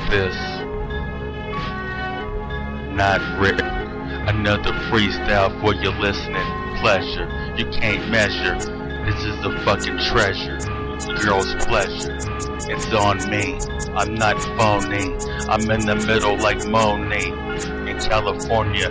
[0.10, 0.36] This.
[2.96, 3.68] Not written.
[4.28, 7.28] Another freestyle for your listening pleasure.
[7.58, 8.56] You can't measure.
[9.06, 10.58] This is a fucking treasure.
[11.22, 12.18] Girl's pleasure.
[12.72, 13.60] It's on me.
[13.96, 15.16] I'm not phony.
[15.48, 17.32] I'm in the middle like Monet.
[17.90, 18.90] In California,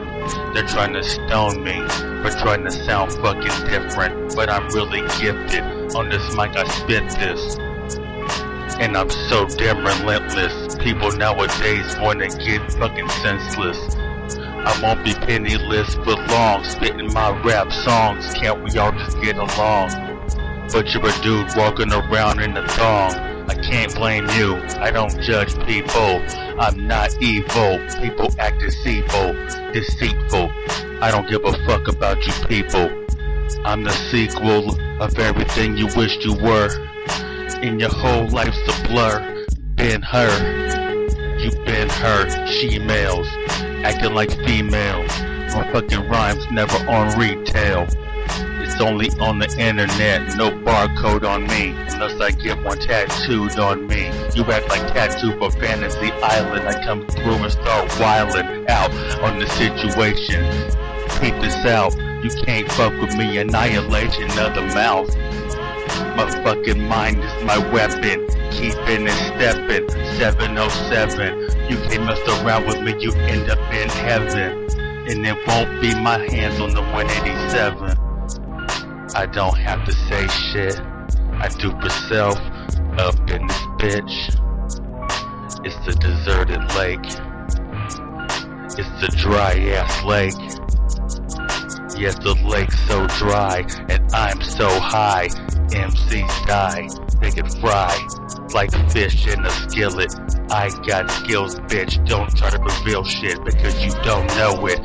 [0.52, 1.86] they're trying to stone me
[2.22, 4.34] for trying to sound fucking different.
[4.34, 5.64] But I'm really gifted.
[5.94, 7.56] On this mic, I spit this.
[8.80, 10.67] And I'm so damn relentless.
[10.81, 13.97] People nowadays wanna get fucking senseless.
[14.37, 18.33] I won't be penniless for long, spitting my rap songs.
[18.35, 19.91] Can't we all just get along?
[20.72, 23.14] But you're a dude walking around in a thong.
[23.49, 24.57] I can't blame you.
[24.79, 26.22] I don't judge people.
[26.61, 27.79] I'm not evil.
[28.01, 29.33] People act deceitful,
[29.72, 30.53] deceitful.
[31.01, 32.91] I don't give a fuck about you people.
[33.64, 36.68] I'm the sequel of everything you wished you were.
[37.62, 39.47] And your whole life's a blur.
[39.76, 40.67] Been her.
[41.49, 42.46] You been her.
[42.46, 43.26] She males.
[43.82, 45.11] Acting like females.
[45.55, 47.86] My fucking rhymes never on retail.
[48.61, 53.86] It's only on the internet, no barcode on me, unless I get one tattooed on
[53.86, 54.09] me.
[54.34, 56.68] You act like tattoo for Fantasy Island.
[56.68, 58.90] I come through and start wildin' out
[59.22, 60.44] on the situation.
[61.18, 65.09] Peep this out, you can't fuck with me, annihilation of the mouth.
[66.16, 69.88] My fucking mind is my weapon, keeping and stepping.
[70.18, 74.66] 707, you can't mess around with me, you end up in heaven.
[75.09, 77.99] And it won't be my hands on the 187.
[79.14, 80.80] I don't have to say shit.
[81.40, 82.38] I do for self
[82.99, 84.38] up in this bitch.
[85.64, 87.05] It's the deserted lake.
[88.78, 90.57] It's the dry ass lake.
[91.99, 95.28] Yes, the lake's so dry and I'm so high.
[95.70, 96.88] MCs die,
[97.20, 100.14] they get fried like fish in a skillet.
[100.51, 102.07] I got skills, bitch.
[102.07, 104.80] Don't try to reveal shit because you don't know it.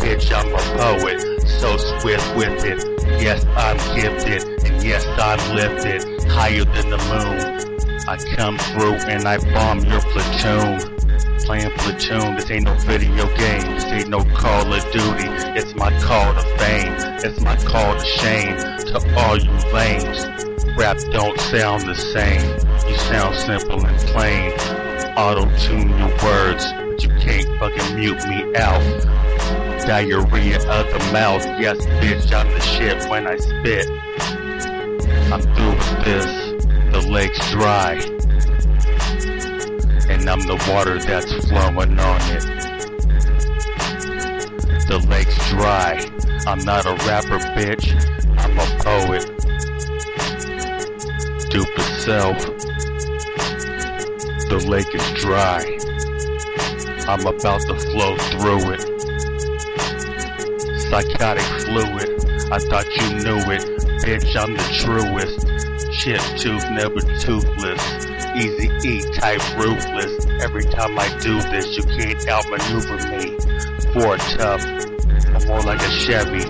[0.00, 1.20] Bitch, I'm a poet.
[1.48, 2.84] so swift with it.
[3.22, 7.98] Yes, I'm gifted, and yes, I'm lifted higher than the moon.
[8.06, 10.97] I come through and I bomb your platoon.
[11.44, 13.74] Playing platoon, this ain't no video game.
[13.74, 15.28] This ain't no Call of Duty.
[15.58, 16.92] It's my call to fame.
[17.24, 20.26] It's my call to shame to all you lames.
[20.76, 22.42] Rap don't sound the same.
[22.88, 24.52] You sound simple and plain.
[25.16, 28.82] Auto tune your words, but you can't fucking mute me out.
[29.86, 33.88] Diarrhea of the mouth, yes, bitch, I'm the shit when I spit.
[35.32, 36.52] I'm through with this.
[36.92, 38.17] The lake's dry.
[40.10, 42.44] And I'm the water that's flowing on it.
[44.88, 46.02] The lake's dry.
[46.46, 47.92] I'm not a rapper, bitch.
[48.38, 49.22] I'm a poet.
[51.42, 52.38] Stupid self.
[54.48, 55.62] The lake is dry.
[57.06, 58.80] I'm about to flow through it.
[60.88, 62.08] Psychotic fluid.
[62.50, 63.62] I thought you knew it.
[64.02, 65.46] Bitch, I'm the truest.
[65.92, 68.07] Chip tooth, never toothless.
[68.38, 70.24] Easy E type ruthless.
[70.40, 73.36] Every time I do this, you can't outmaneuver me.
[73.92, 74.64] Ford tough.
[75.34, 76.48] I'm more like a Chevy.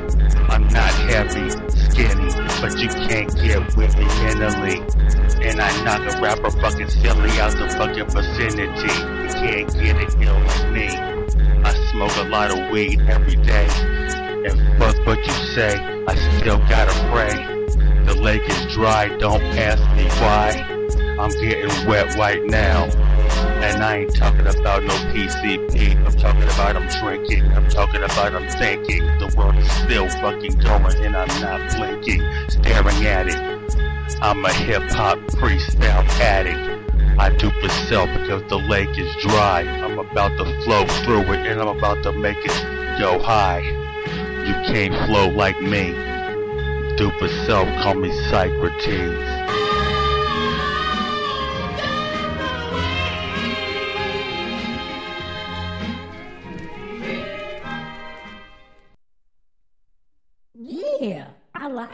[0.50, 2.30] I'm not heavy, skinny,
[2.60, 4.80] but you can't get with me mentally.
[5.42, 8.92] And I knock a rapper fucking silly out the fucking vicinity.
[9.22, 10.88] You can't get it ill like me.
[11.64, 13.66] I smoke a lot of weed every day.
[14.46, 15.74] And fuck what you say,
[16.06, 18.04] I still gotta pray.
[18.04, 20.77] The lake is dry, don't ask me why.
[21.18, 22.84] I'm getting wet right now.
[23.60, 25.96] And I ain't talking about no PCP.
[26.06, 27.44] I'm talking about I'm drinking.
[27.52, 29.04] I'm talking about I'm thinking.
[29.18, 32.22] The world is still fucking going and I'm not blinking.
[32.48, 33.58] Staring at it.
[34.22, 36.78] I'm a hip hop freestyle addict.
[37.18, 39.62] I do myself because the lake is dry.
[39.62, 43.62] I'm about to flow through it and I'm about to make it go high.
[44.46, 45.94] You can't flow like me.
[46.94, 49.67] Stupid self, call me Socrates.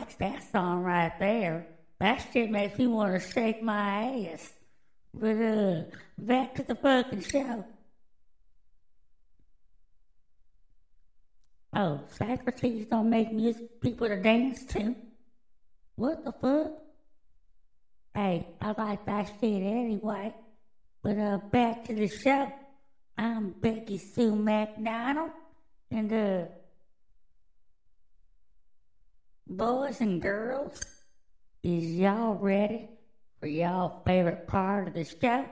[0.05, 1.67] I like that song right there.
[1.99, 4.53] That shit makes me want to shake my ass.
[5.15, 5.83] But, uh,
[6.19, 7.65] back to the fucking show.
[11.75, 14.95] Oh, Socrates don't make music people to dance to.
[15.97, 16.73] What the fuck?
[18.15, 20.35] Hey, I like that shit anyway.
[21.03, 22.53] But, uh, back to the show.
[23.17, 25.31] I'm Becky Sue McDonald.
[25.91, 26.45] And, uh,
[29.47, 30.81] Boys and girls,
[31.63, 32.89] is y'all ready
[33.39, 35.45] for y'all favorite part of the show?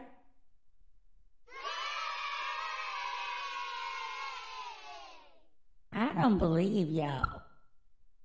[5.93, 7.43] I don't believe y'all.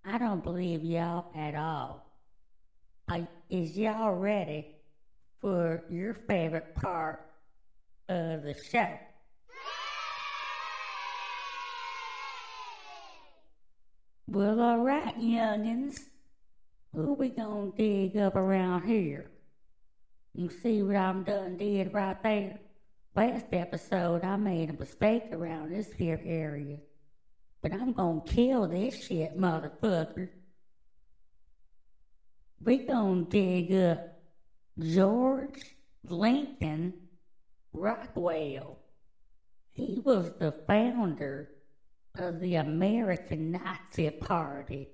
[0.05, 2.05] I don't believe y'all at all.
[3.09, 4.67] Are, is y'all ready
[5.41, 7.29] for your favorite part
[8.07, 8.97] of the show?
[14.29, 15.99] Well, all right, youngins.
[16.93, 19.31] Who we gonna dig up around here?
[20.33, 22.59] You see what I'm done did right there?
[23.15, 26.79] Last episode, I made a mistake around this here area.
[27.61, 30.27] But I'm gonna kill this shit, motherfucker.
[32.59, 34.19] We gonna dig up
[34.77, 36.93] George Lincoln
[37.71, 38.79] Rockwell.
[39.71, 41.49] He was the founder
[42.17, 44.89] of the American Nazi Party.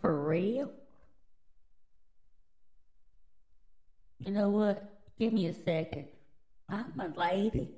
[0.00, 0.70] For real?
[4.20, 5.00] You know what?
[5.18, 6.06] Give me a second.
[6.68, 7.68] I'm a lady.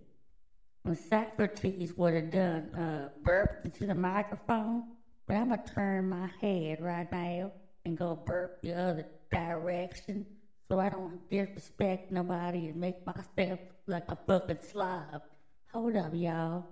[0.82, 4.84] When Socrates would have done uh, burp into the microphone,
[5.26, 7.52] but I'm gonna turn my head right now
[7.86, 10.26] and go burp the other direction
[10.68, 15.22] so I don't disrespect nobody and make myself like a fucking slob.
[15.72, 16.66] Hold up, y'all.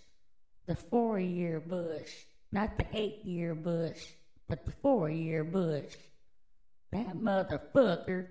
[0.67, 2.11] the four-year Bush,
[2.51, 4.05] not the eight-year Bush,
[4.47, 5.95] but the four-year Bush.
[6.91, 8.27] That motherfucker,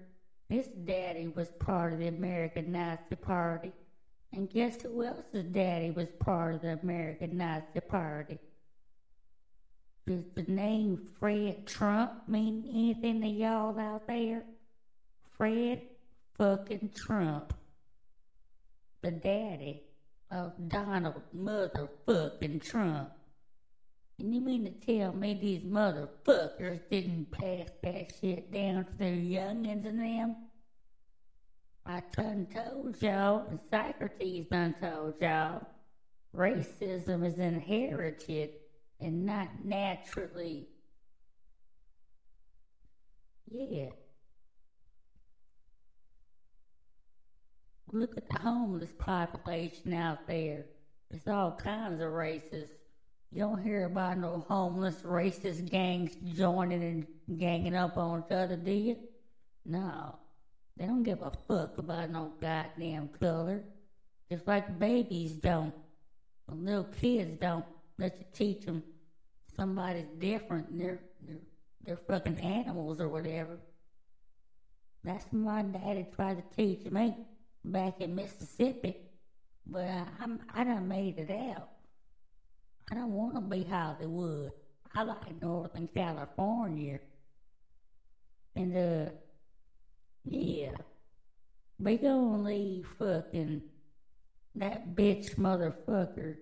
[0.49, 3.73] his daddy was part of the American Nazi Party.
[4.33, 8.39] And guess who else's daddy was part of the American Nazi Party?
[10.07, 14.43] Does the name Fred Trump mean anything to y'all out there?
[15.37, 15.83] Fred
[16.39, 17.53] fucking Trump.
[19.03, 19.83] The daddy
[20.31, 23.11] of Donald motherfucking Trump.
[24.19, 29.13] And you mean to tell me these motherfuckers didn't pass that shit down to their
[29.13, 30.37] youngins and them?
[31.87, 35.67] I done told y'all, and Socrates done told y'all,
[36.37, 38.51] racism is inherited
[39.01, 40.69] and not naturally.
[43.51, 43.91] Yeah.
[47.93, 50.67] Look at the homeless population out there.
[51.11, 52.69] It's all kinds of races.
[53.31, 58.57] You don't hear about no homeless racist gangs joining and ganging up on each other,
[58.57, 58.97] do you?
[59.67, 60.19] No.
[60.77, 63.65] They don't give a fuck about no goddamn color.
[64.31, 65.75] Just like babies don't.
[66.51, 67.65] Little kids don't
[67.99, 68.83] let you teach them
[69.59, 71.37] somebody's different they're, they're,
[71.85, 73.59] they're fucking animals or whatever.
[75.05, 77.15] That's what my daddy tried to teach me
[77.65, 78.97] back in Mississippi.
[79.67, 81.69] But I, I'm, I done made it out.
[82.91, 84.53] I don't want to be Hollywood.
[84.95, 87.01] I like Northern California.
[88.57, 89.11] And, uh,
[90.25, 90.73] yeah.
[91.79, 93.63] We gonna leave fucking
[94.57, 96.37] that bitch motherfucker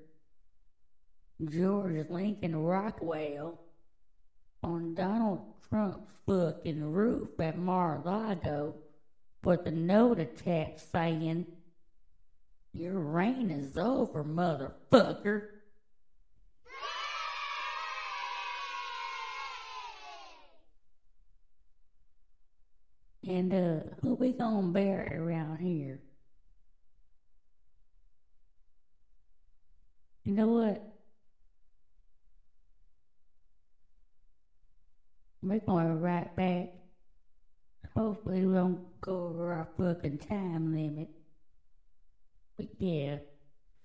[1.45, 3.61] George Lincoln Rockwell
[4.63, 8.75] on Donald Trump's fucking roof at Mar-a-Lago
[9.45, 11.47] with a note attached saying,
[12.73, 15.49] Your reign is over, motherfucker.
[23.27, 25.99] And uh, who we gonna bury around here?
[30.25, 30.83] You know what?
[35.43, 36.69] We're going right back.
[37.97, 41.09] Hopefully we don't go over our fucking time limit.
[42.57, 43.19] But yeah,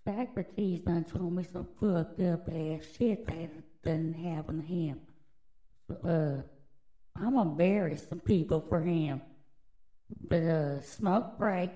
[0.05, 3.49] Socrates done told me some fucked up ass shit that
[3.83, 5.01] doesn't happen to him.
[5.87, 9.21] So, uh, I'm gonna bury some people for him.
[10.32, 11.72] Uh, smoke break.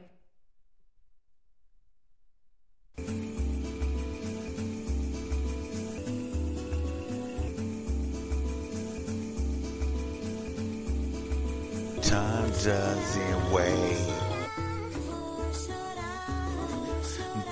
[12.02, 14.16] Time doesn't wait.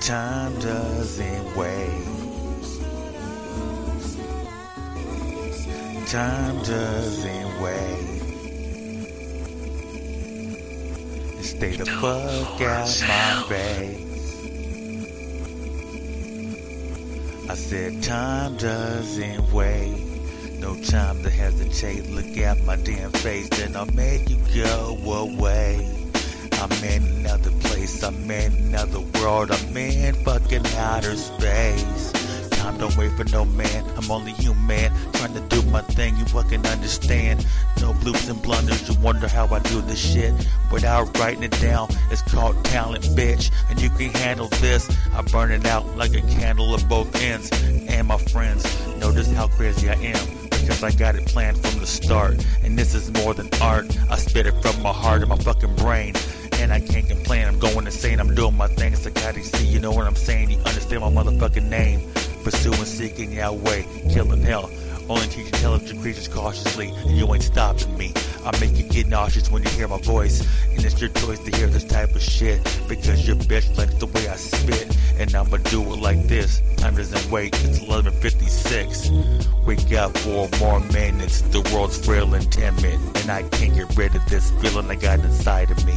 [0.00, 2.04] Time doesn't wait.
[6.06, 8.23] Time doesn't wait.
[11.56, 14.04] Stay the fuck out my face.
[17.48, 20.00] I said time doesn't wait.
[20.58, 22.08] No time to hesitate.
[22.10, 25.88] Look at my damn face, then I'll make you go away.
[26.52, 28.02] I'm in another place.
[28.02, 29.50] I'm in another world.
[29.50, 32.23] I'm in fucking outer space.
[32.74, 33.84] Time don't wait for no man.
[33.96, 36.16] I'm only human, trying to do my thing.
[36.16, 37.46] You fucking understand?
[37.80, 38.88] No bloops and blunders.
[38.88, 40.32] You wonder how I do this shit
[40.72, 41.88] without writing it down.
[42.10, 43.50] It's called talent, bitch.
[43.70, 44.90] And you can handle this.
[45.12, 47.50] I burn it out like a candle at both ends.
[47.88, 48.64] And my friends,
[48.96, 52.44] notice how crazy I am because I got it planned from the start.
[52.62, 53.86] And this is more than art.
[54.10, 56.14] I spit it from my heart and my fucking brain.
[56.54, 57.46] And I can't complain.
[57.46, 58.18] I'm going insane.
[58.18, 58.92] I'm doing my thing.
[58.92, 59.66] It's like how see.
[59.66, 60.50] You know what I'm saying?
[60.50, 62.10] You understand my motherfucking name.
[62.44, 64.70] Pursuing, seeking Yahweh, killing hell.
[65.08, 68.12] Only teach intelligent creatures cautiously, and you ain't stopping me.
[68.44, 71.56] I make you get nauseous when you hear my voice, and it's your choice to
[71.56, 72.62] hear this type of shit.
[72.86, 76.60] Because your bitch likes the way I spit, and I'ma do it like this.
[76.76, 79.10] Time doesn't wait, it's 11:56.
[79.64, 81.40] We got four more minutes.
[81.40, 85.20] The world's frail and timid, and I can't get rid of this feeling I got
[85.20, 85.94] inside of me.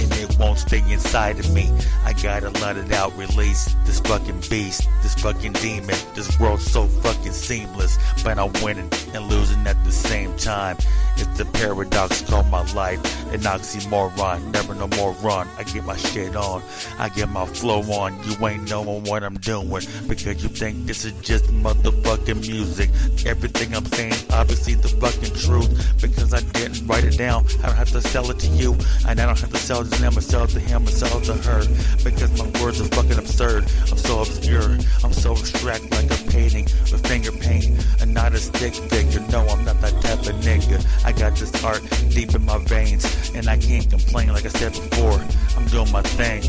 [0.00, 1.70] And it won't stay inside of me.
[2.04, 5.96] I gotta let it out, release this fucking beast, this fucking demon.
[6.14, 10.76] This world's so fucking seamless, but I'm winning and losing at the same time.
[11.16, 13.00] It's the paradox called my life,
[13.32, 14.52] an oxymoron.
[14.52, 15.48] Never no more run.
[15.58, 16.62] I get my shit on,
[16.98, 18.18] I get my flow on.
[18.24, 19.68] You ain't knowing what I'm doing
[20.08, 22.90] because you think this is just motherfucking music.
[23.26, 27.46] Everything I'm saying, obviously the fucking truth because I didn't write it down.
[27.62, 28.76] I don't have to sell it to you,
[29.06, 31.62] and I don't have to sell them, or sell it to him, it to her
[32.02, 33.64] because my words are fucking absurd.
[33.90, 37.66] I'm so obscure, I'm so abstract like a painting with finger paint
[38.00, 39.20] and not a stick figure.
[39.30, 40.84] No, I'm not that type of nigga.
[41.04, 43.04] I got this art deep in my veins,
[43.34, 44.28] and I can't complain.
[44.28, 45.20] Like I said before,
[45.56, 46.42] I'm doing my thing,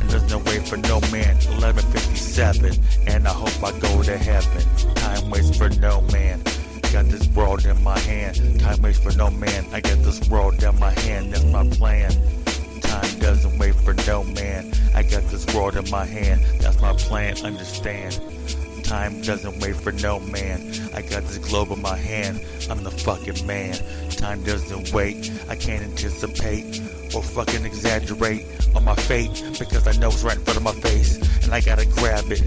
[0.00, 1.36] and there's no way for no man.
[1.60, 2.72] 1157,
[3.06, 4.94] and I hope I go to heaven.
[4.94, 6.42] Time waits for no man.
[6.92, 8.60] Got this world in my hand.
[8.60, 9.66] Time waits for no man.
[9.72, 11.32] I got this world in my hand.
[11.32, 12.12] That's my plan.
[13.02, 14.72] Time doesn't wait for no man.
[14.94, 16.42] I got this world in my hand.
[16.60, 17.36] That's my plan.
[17.44, 18.18] Understand?
[18.84, 20.72] Time doesn't wait for no man.
[20.94, 22.40] I got this globe in my hand.
[22.70, 23.76] I'm the fucking man.
[24.08, 25.30] Time doesn't wait.
[25.46, 26.80] I can't anticipate
[27.14, 28.44] or fucking exaggerate
[28.74, 31.60] on my fate because I know it's right in front of my face and I
[31.60, 32.42] gotta grab it.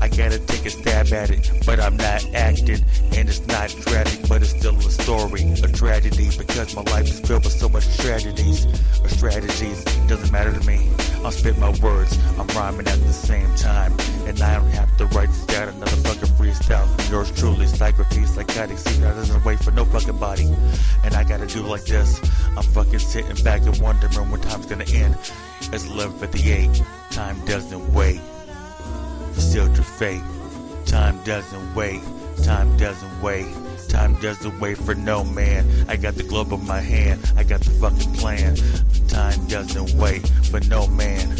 [0.00, 2.84] I gotta take a stab at it, but I'm not acting
[3.14, 7.20] and it's not tragic, but it's still a story, a tragedy because my life is
[7.20, 8.66] filled with so much tragedies
[9.02, 9.84] or strategies.
[10.06, 10.90] Doesn't matter to me.
[11.24, 12.16] I'll spit my words.
[12.38, 13.92] I'm rhyming at the same time,
[14.26, 17.66] and I don't have to write down another fucking freestyle from yours truly.
[17.66, 20.44] Psychopathy, psychotic, see that doesn't wait for no fucking body,
[21.04, 22.20] and I gotta do like this.
[22.56, 25.16] I'm fucking sitting back and wondering when time's gonna end.
[25.72, 26.82] It's 11:58.
[27.10, 28.20] Time doesn't wait.
[29.34, 30.22] Sealed your fate.
[30.86, 32.00] Time doesn't wait.
[32.44, 33.48] Time doesn't wait.
[33.88, 35.66] Time doesn't wait for no man.
[35.88, 37.32] I got the globe in my hand.
[37.36, 38.56] I got the fucking plan.
[39.08, 41.30] Time doesn't wait for no man.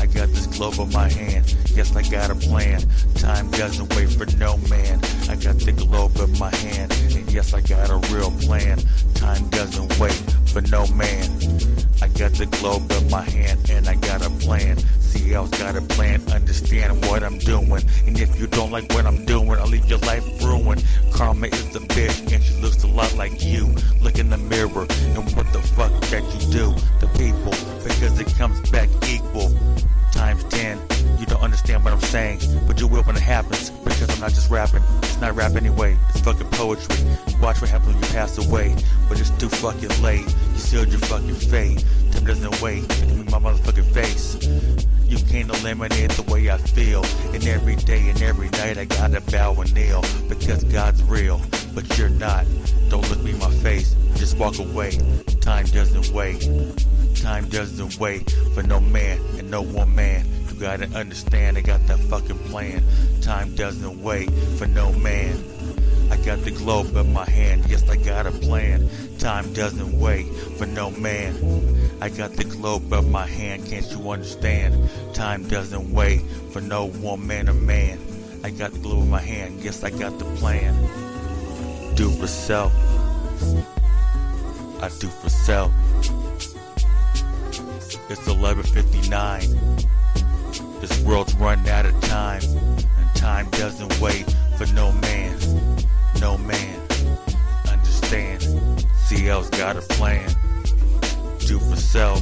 [0.00, 1.54] I got this globe in my hand.
[1.74, 2.82] Yes, I got a plan.
[3.14, 5.00] Time doesn't wait for no man.
[5.28, 6.92] I got the globe in my hand.
[7.14, 8.78] And yes, I got a real plan.
[9.14, 11.71] Time doesn't wait for no man.
[12.02, 14.76] I got the globe in my hand and I got a plan.
[14.98, 17.80] CL's got a plan, understand what I'm doing.
[18.08, 20.84] And if you don't like what I'm doing, I'll leave your life ruined.
[21.12, 23.72] Karma is the bitch and she looks a lot like you.
[24.00, 27.52] Look in the mirror and what the fuck that you do to people
[27.84, 29.56] because it comes back equal.
[30.10, 30.91] Times 10.
[31.22, 34.30] You don't understand what I'm saying, but you will when it happens because I'm not
[34.30, 34.82] just rapping.
[35.04, 36.96] It's not rap anyway, it's fucking poetry.
[37.40, 38.74] Watch what happens when you pass away,
[39.08, 40.26] but it's too fucking late.
[40.26, 41.84] You sealed your fucking fate.
[42.10, 42.90] Time doesn't wait.
[43.02, 44.34] At me, my motherfucking face.
[45.06, 47.04] You can't eliminate the way I feel.
[47.32, 51.40] And every day and every night I gotta bow and kneel because God's real,
[51.72, 52.46] but you're not.
[52.88, 54.98] Don't look me in my face, just walk away.
[55.40, 56.50] Time doesn't wait.
[57.14, 60.41] Time doesn't wait for no man and no woman.
[60.52, 62.84] You gotta understand, I got that fucking plan.
[63.22, 65.42] Time doesn't wait for no man.
[66.10, 68.86] I got the globe in my hand, yes, I got a plan.
[69.18, 70.26] Time doesn't wait
[70.58, 71.34] for no man.
[72.02, 74.90] I got the globe in my hand, can't you understand?
[75.14, 77.98] Time doesn't wait for no woman or man.
[78.44, 80.74] I got the globe in my hand, yes, I got the plan.
[81.94, 82.72] Do for self.
[84.82, 85.72] I do for self.
[88.10, 90.01] It's 11:59.
[90.82, 94.24] This world's run out of time, and time doesn't wait
[94.58, 95.38] for no man.
[96.20, 96.80] No man.
[97.70, 98.42] Understand?
[99.06, 100.28] CL's got a plan.
[101.38, 102.20] Do for self.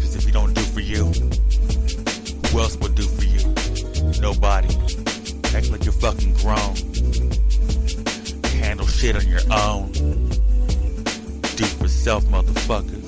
[0.00, 1.06] Cause if you don't do for you,
[2.50, 3.40] who else would do for you?
[4.20, 4.68] Nobody.
[5.56, 6.76] Act like you're fucking grown.
[8.60, 9.92] Handle shit on your own.
[11.56, 13.05] Do for self, motherfucker.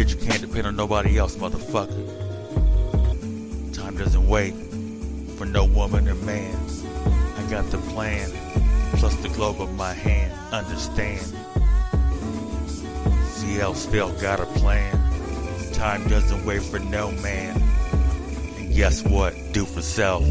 [0.00, 2.06] Because you can't depend on nobody else, motherfucker.
[3.74, 4.54] Time doesn't wait
[5.36, 6.56] for no woman or man.
[7.36, 8.30] I got the plan,
[8.94, 10.32] plus the globe of my hand.
[10.54, 11.20] Understand?
[13.26, 14.98] CL still got a plan.
[15.74, 17.60] Time doesn't wait for no man.
[18.56, 19.34] And guess what?
[19.52, 20.24] Do for self.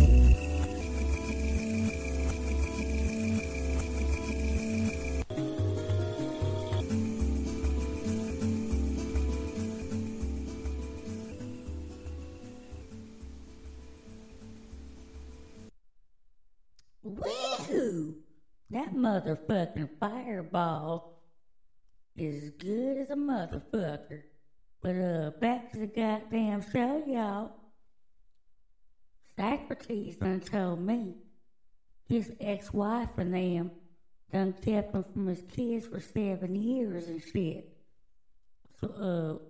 [20.51, 21.21] Fireball
[22.15, 24.21] is good as a motherfucker.
[24.81, 27.51] But uh, back to the goddamn show, y'all.
[29.37, 31.15] Socrates done told me
[32.07, 33.71] his ex-wife and them
[34.31, 37.77] done kept him from his kids for seven years and shit.
[38.79, 39.41] So,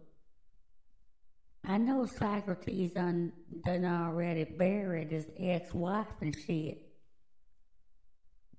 [1.66, 3.34] uh, I know Socrates done,
[3.66, 6.82] done already buried his ex-wife and shit.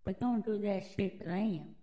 [0.05, 1.75] We're gonna do that shit to them.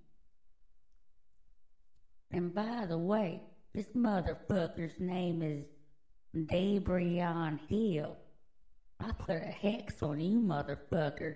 [2.32, 3.42] And by the way,
[3.74, 5.66] this motherfucker's name is
[6.36, 8.16] Dabrion Hill.
[9.00, 11.36] I put a hex on you, motherfucker.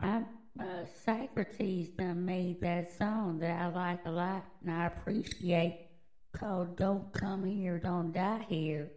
[0.00, 0.22] I,
[0.60, 5.88] uh, Socrates done made that song that I like a lot and I appreciate
[6.32, 8.90] called Don't Come Here, Don't Die Here.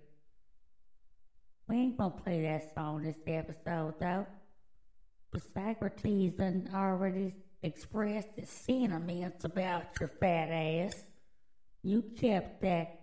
[1.68, 4.26] We ain't gonna play that song this episode though.
[5.32, 10.96] But Socrates done already expressed his sentiments about your fat ass.
[11.84, 13.02] You kept that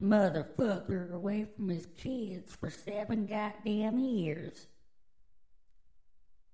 [0.00, 4.66] motherfucker away from his kids for seven goddamn years.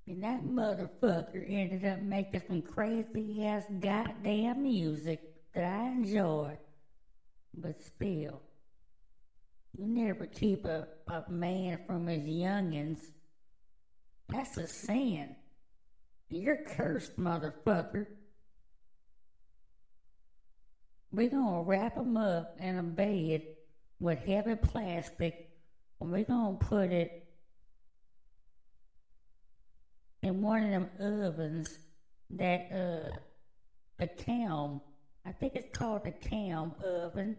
[0.07, 5.21] And that motherfucker ended up making some crazy ass goddamn music
[5.55, 6.59] that I enjoy.
[7.55, 8.41] But still,
[9.77, 13.01] you never keep a, a man from his youngins.
[14.29, 15.35] That's a sin.
[16.29, 18.07] You're cursed, motherfucker.
[21.13, 23.43] We're gonna wrap him up in a bed
[24.01, 25.51] with heavy plastic,
[26.01, 27.29] and we're gonna put it
[30.23, 31.79] in one of them ovens
[32.31, 33.17] that, uh,
[33.99, 34.81] the cam,
[35.25, 37.37] I think it's called the cam oven,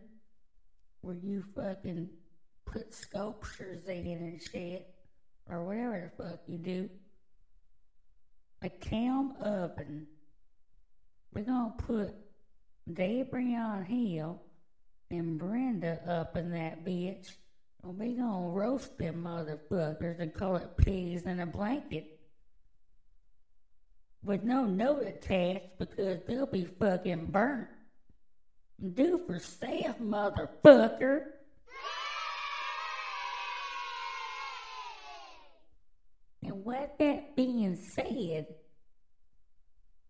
[1.01, 2.09] where you fucking
[2.75, 4.93] put sculptures in and shit,
[5.49, 6.89] or whatever the fuck you do.
[8.63, 10.07] A cam oven.
[11.33, 12.13] We're gonna put
[12.91, 14.41] Dabrion Hill
[15.09, 17.31] and Brenda up in that bitch,
[17.81, 22.19] and we gonna roast them motherfuckers and call it peas in a blanket.
[24.21, 27.69] With no note attached because they'll be fucking burnt.
[28.93, 31.27] Do for self, motherfucker.
[36.45, 36.89] And with
[37.77, 38.47] said,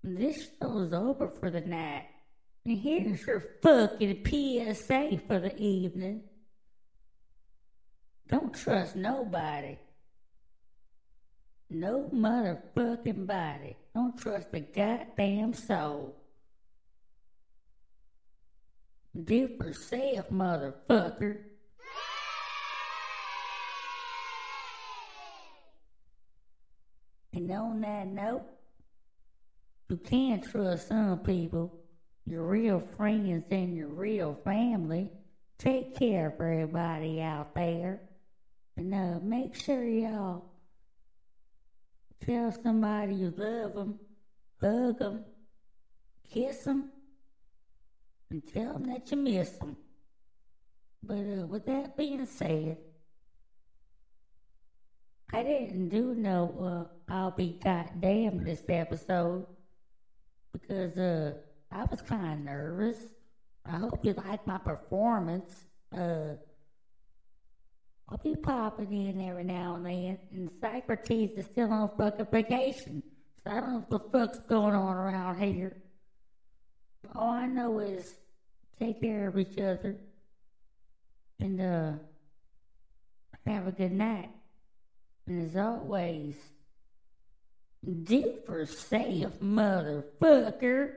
[0.04, 2.06] this show's over for the night.
[2.64, 6.22] And here's your fucking PSA for the evening.
[8.28, 9.78] Don't trust nobody.
[11.70, 13.76] No motherfucking body.
[13.94, 16.16] Don't trust a goddamn soul.
[19.24, 21.38] Do for self, motherfucker.
[27.46, 28.42] And on that note,
[29.88, 31.72] you can trust some people,
[32.26, 35.12] your real friends and your real family.
[35.60, 38.02] Take care of everybody out there.
[38.76, 40.46] And uh, make sure y'all
[42.26, 44.00] tell somebody you love them,
[44.60, 45.24] hug them,
[46.34, 46.90] kiss them,
[48.32, 49.78] and tell them that you miss them.
[51.04, 52.78] But uh, with that being said,
[55.36, 59.46] I didn't do no uh, I'll be goddamn this episode
[60.54, 61.34] because uh,
[61.70, 62.98] I was kind of nervous.
[63.66, 65.66] I hope you like my performance.
[65.94, 66.36] Uh,
[68.08, 73.04] I'll be popping in every now and then, and Socrates is still on fucking vacation.
[73.44, 75.76] So I don't know what the fuck's going on around here.
[77.14, 78.16] All I know is
[78.80, 79.98] take care of each other
[81.42, 81.92] and uh
[83.46, 84.30] have a good night.
[85.28, 86.36] And as always,
[88.04, 90.92] do for self, motherfucker.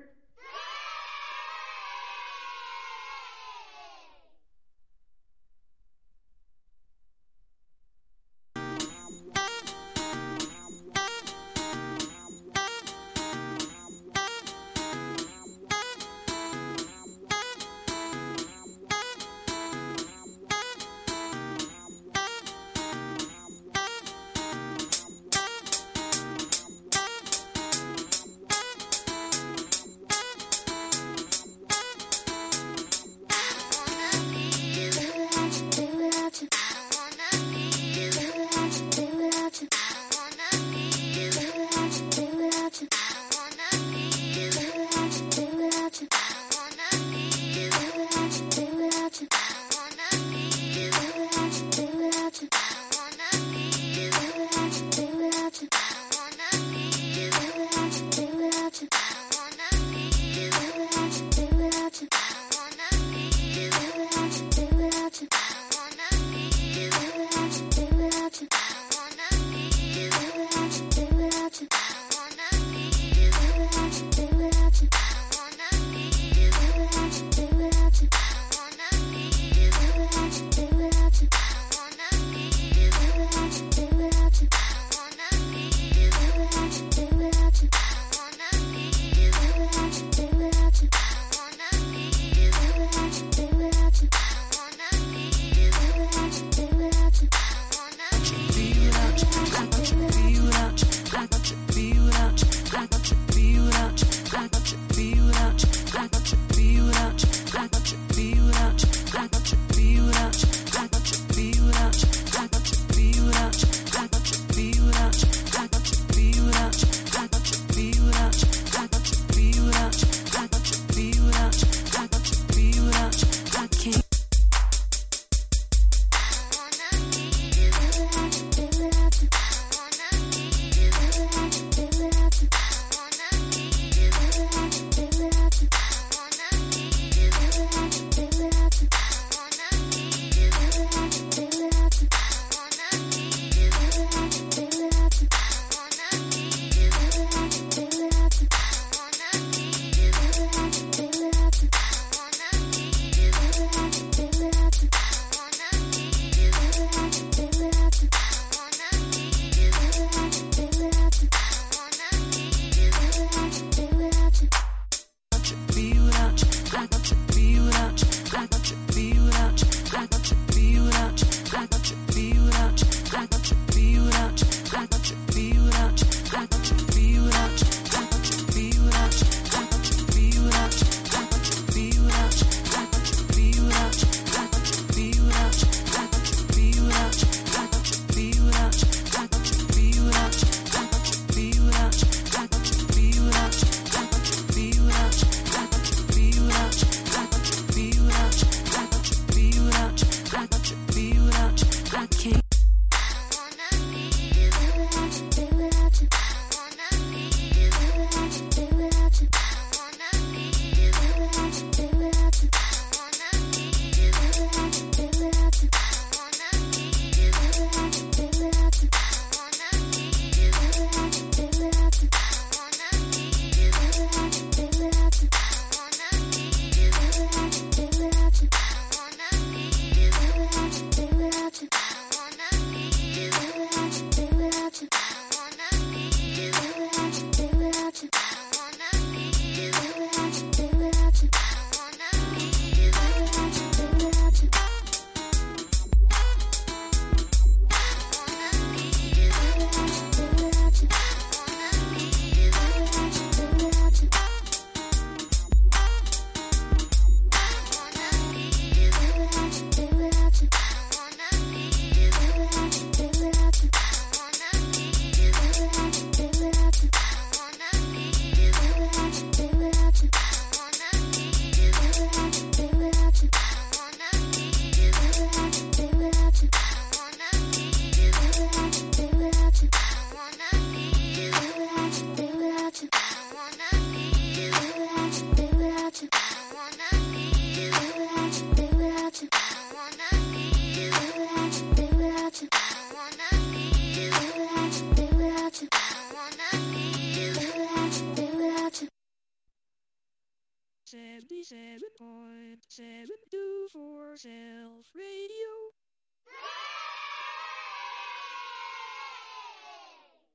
[303.09, 306.68] 77.7 Do for Self Radio.